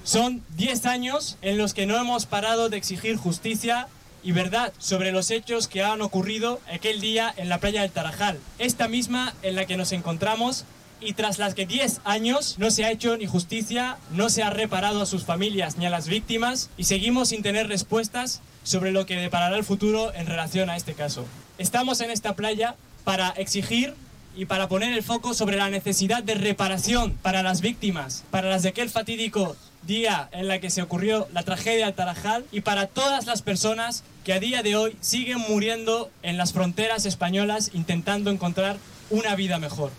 [0.03, 3.87] Son 10 años en los que no hemos parado de exigir justicia
[4.23, 8.39] y verdad sobre los hechos que han ocurrido aquel día en la playa del Tarajal,
[8.59, 10.65] esta misma en la que nos encontramos
[11.01, 14.49] y tras las que 10 años no se ha hecho ni justicia, no se ha
[14.49, 19.05] reparado a sus familias ni a las víctimas y seguimos sin tener respuestas sobre lo
[19.05, 21.25] que deparará el futuro en relación a este caso.
[21.57, 23.93] Estamos en esta playa para exigir
[24.35, 28.63] y para poner el foco sobre la necesidad de reparación para las víctimas, para las
[28.63, 32.87] de aquel fatídico día en la que se ocurrió la tragedia del Tarajal y para
[32.87, 38.31] todas las personas que a día de hoy siguen muriendo en las fronteras españolas intentando
[38.31, 38.77] encontrar
[39.09, 39.91] una vida mejor.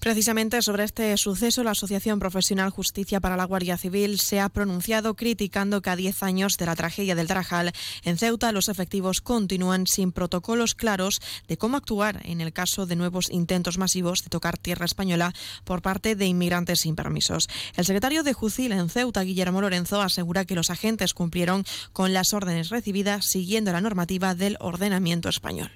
[0.00, 5.14] Precisamente sobre este suceso, la Asociación Profesional Justicia para la Guardia Civil se ha pronunciado
[5.14, 7.72] criticando que a 10 años de la tragedia del Tarajal,
[8.02, 12.96] en Ceuta los efectivos continúan sin protocolos claros de cómo actuar en el caso de
[12.96, 17.50] nuevos intentos masivos de tocar tierra española por parte de inmigrantes sin permisos.
[17.76, 22.32] El secretario de Jucil en Ceuta, Guillermo Lorenzo, asegura que los agentes cumplieron con las
[22.32, 25.70] órdenes recibidas siguiendo la normativa del ordenamiento español.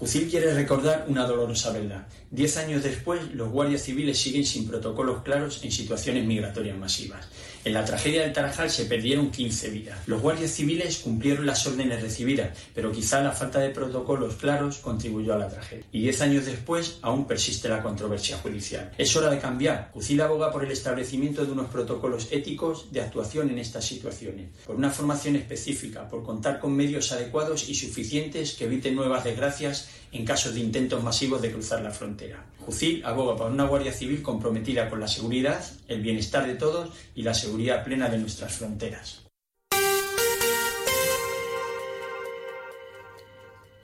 [0.00, 2.06] Jucil quiere recordar una dolorosa verdad.
[2.30, 7.28] Diez años después, los guardias civiles siguen sin protocolos claros en situaciones migratorias masivas.
[7.66, 9.98] En la tragedia del Tarajal se perdieron 15 vidas.
[10.06, 15.34] Los guardias civiles cumplieron las órdenes recibidas, pero quizá la falta de protocolos claros contribuyó
[15.34, 15.84] a la tragedia.
[15.92, 18.92] Y diez años después aún persiste la controversia judicial.
[18.96, 19.90] Es hora de cambiar.
[19.92, 24.76] Jucil aboga por el establecimiento de unos protocolos éticos de actuación en estas situaciones, por
[24.76, 30.24] una formación específica, por contar con medios adecuados y suficientes que eviten nuevas desgracias en
[30.24, 32.44] casos de intentos masivos de cruzar la frontera.
[32.58, 37.22] Jucil aboga por una Guardia Civil comprometida con la seguridad, el bienestar de todos y
[37.22, 39.29] la seguridad plena de nuestras fronteras.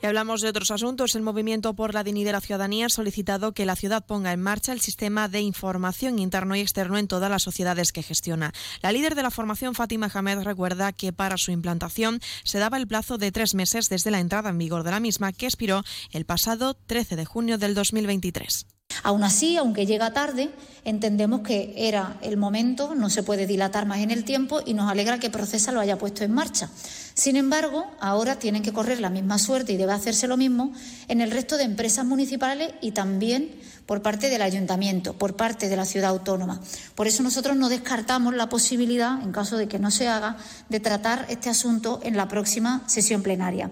[0.03, 1.15] Y hablamos de otros asuntos.
[1.15, 4.43] El Movimiento por la Dignidad de la Ciudadanía ha solicitado que la ciudad ponga en
[4.43, 8.53] marcha el sistema de información interno y externo en todas las sociedades que gestiona.
[8.83, 12.87] La líder de la formación, Fátima Hamed, recuerda que para su implantación se daba el
[12.87, 15.83] plazo de tres meses desde la entrada en vigor de la misma, que expiró
[16.13, 18.76] el pasado 13 de junio del 2023.
[19.07, 20.51] Aún así, aunque llega tarde,
[20.85, 24.91] entendemos que era el momento, no se puede dilatar más en el tiempo y nos
[24.91, 26.69] alegra que Procesa lo haya puesto en marcha.
[27.15, 30.73] Sin embargo, ahora tienen que correr la misma suerte y debe hacerse lo mismo
[31.07, 33.55] en el resto de empresas municipales y también
[33.87, 36.61] por parte del ayuntamiento, por parte de la ciudad autónoma.
[36.97, 40.37] Por eso nosotros no descartamos la posibilidad, en caso de que no se haga,
[40.69, 43.71] de tratar este asunto en la próxima sesión plenaria.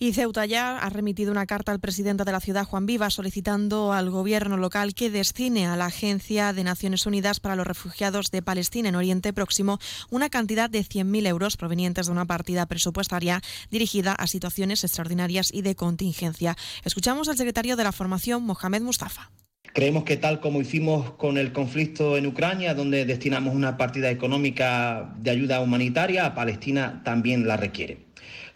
[0.00, 3.92] Y Ceuta ya ha remitido una carta al presidente de la ciudad, Juan Viva, solicitando
[3.92, 8.40] al gobierno local que destine a la Agencia de Naciones Unidas para los Refugiados de
[8.40, 13.42] Palestina en Oriente Próximo una cantidad de 100.000 euros provenientes de una partida presupuestaria
[13.72, 16.56] dirigida a situaciones extraordinarias y de contingencia.
[16.84, 19.32] Escuchamos al secretario de la formación, Mohamed Mustafa.
[19.74, 25.12] Creemos que tal como hicimos con el conflicto en Ucrania, donde destinamos una partida económica
[25.18, 28.07] de ayuda humanitaria, a Palestina también la requiere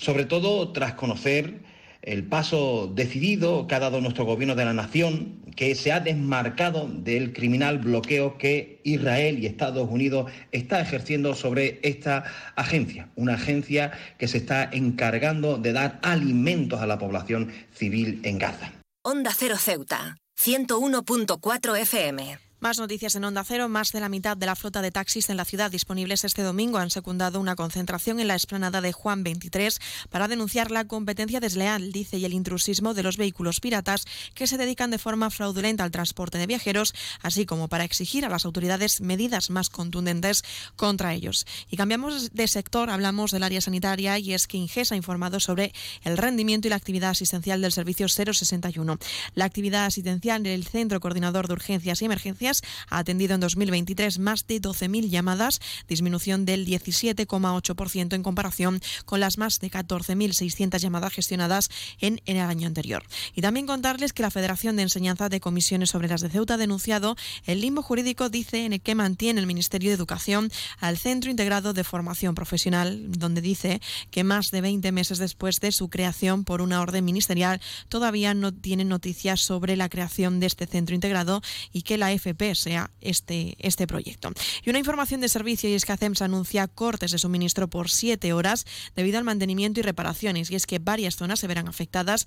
[0.03, 1.63] sobre todo tras conocer
[2.03, 6.89] el paso decidido que ha dado nuestro gobierno de la nación, que se ha desmarcado
[6.89, 12.25] del criminal bloqueo que Israel y Estados Unidos está ejerciendo sobre esta
[12.57, 18.39] agencia, una agencia que se está encargando de dar alimentos a la población civil en
[18.39, 18.73] Gaza.
[19.05, 22.52] Onda Cero Ceuta, 101.4 FM.
[22.63, 23.69] Más noticias en Onda Cero.
[23.69, 26.79] Más de la mitad de la flota de taxis en la ciudad disponibles este domingo
[26.79, 29.81] han secundado una concentración en la explanada de Juan 23
[30.11, 34.59] para denunciar la competencia desleal, dice, y el intrusismo de los vehículos piratas que se
[34.59, 39.01] dedican de forma fraudulenta al transporte de viajeros, así como para exigir a las autoridades
[39.01, 40.45] medidas más contundentes
[40.77, 41.47] contra ellos.
[41.69, 45.73] Y cambiamos de sector, hablamos del área sanitaria y es que Inges ha informado sobre
[46.05, 48.99] el rendimiento y la actividad asistencial del servicio 061.
[49.35, 52.52] La actividad asistencial del Centro Coordinador de Urgencias y Emergencias
[52.89, 59.39] ha atendido en 2023 más de 12.000 llamadas, disminución del 17,8% en comparación con las
[59.39, 61.69] más de 14.600 llamadas gestionadas
[62.01, 63.05] en, el año anterior.
[63.35, 67.17] Y también contarles que la Federación de Enseñanza de Comisiones Obreras de Ceuta ha denunciado
[67.47, 71.73] el limbo jurídico, dice, en el que mantiene el Ministerio de Educación al Centro Integrado
[71.73, 73.81] de Formación Profesional, donde dice
[74.11, 78.53] que más de 20 meses después de su creación por una orden ministerial, todavía no
[78.53, 81.43] tienen noticias sobre la creación de este centro integrado
[81.73, 84.33] y que la FP pese a este, este proyecto.
[84.65, 88.33] Y una información de servicio y es que ACEMS anuncia cortes de suministro por siete
[88.33, 88.67] horas
[88.97, 90.51] debido al mantenimiento y reparaciones.
[90.51, 92.27] Y es que varias zonas se verán afectadas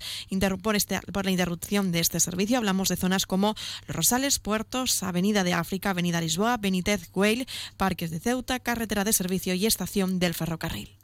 [0.62, 2.56] por, este, por la interrupción de este servicio.
[2.56, 3.54] Hablamos de zonas como
[3.88, 9.12] Los Rosales, Puertos, Avenida de África, Avenida Lisboa, Benítez, Güell, Parques de Ceuta, Carretera de
[9.12, 10.96] Servicio y Estación del Ferrocarril.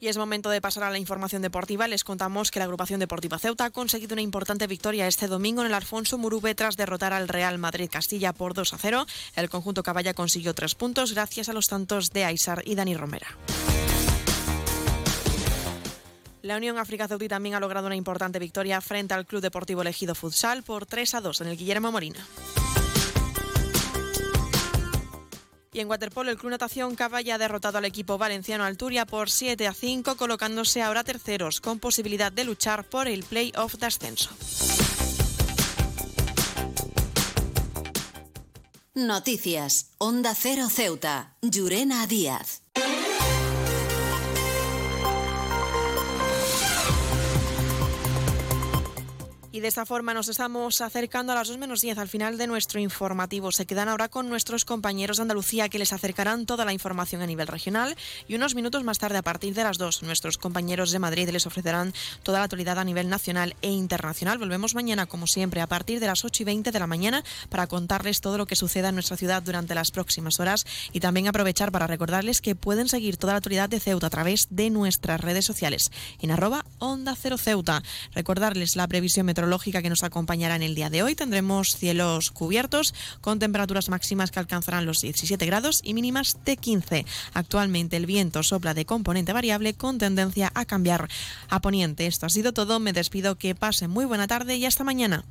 [0.00, 1.88] Y es momento de pasar a la información deportiva.
[1.88, 5.68] Les contamos que la agrupación deportiva Ceuta ha conseguido una importante victoria este domingo en
[5.68, 9.06] el Alfonso Murube tras derrotar al Real Madrid Castilla por 2 a 0.
[9.34, 13.36] El conjunto Caballa consiguió tres puntos gracias a los tantos de Aysar y Dani Romera.
[16.42, 20.14] La Unión África Ceutí también ha logrado una importante victoria frente al Club Deportivo Elegido
[20.14, 22.24] Futsal por 3 a 2 en el Guillermo Morina.
[25.78, 29.64] Y en waterpolo, el Club Natación Caballa ha derrotado al equipo valenciano Alturia por 7
[29.68, 34.30] a 5, colocándose ahora terceros, con posibilidad de luchar por el play-off de ascenso.
[38.94, 39.92] Noticias.
[39.98, 41.36] Onda Cero Ceuta.
[41.42, 42.62] Llurena Díaz.
[49.50, 52.46] Y de esta forma nos estamos acercando a las 2 menos 10 al final de
[52.46, 53.50] nuestro informativo.
[53.50, 57.26] Se quedan ahora con nuestros compañeros de Andalucía que les acercarán toda la información a
[57.26, 57.96] nivel regional
[58.28, 61.46] y unos minutos más tarde, a partir de las 2, nuestros compañeros de Madrid les
[61.46, 64.36] ofrecerán toda la actualidad a nivel nacional e internacional.
[64.36, 67.66] Volvemos mañana, como siempre, a partir de las 8 y 20 de la mañana para
[67.68, 71.72] contarles todo lo que suceda en nuestra ciudad durante las próximas horas y también aprovechar
[71.72, 75.46] para recordarles que pueden seguir toda la actualidad de Ceuta a través de nuestras redes
[75.46, 77.82] sociales en arroba Onda Cero Ceuta.
[78.12, 81.14] Recordarles la previsión meteorológica lógica que nos acompañará en el día de hoy.
[81.14, 87.06] Tendremos cielos cubiertos con temperaturas máximas que alcanzarán los 17 grados y mínimas de 15.
[87.34, 91.08] Actualmente el viento sopla de componente variable con tendencia a cambiar
[91.48, 92.06] a poniente.
[92.06, 92.80] Esto ha sido todo.
[92.80, 93.36] Me despido.
[93.36, 95.24] Que pase muy buena tarde y hasta mañana.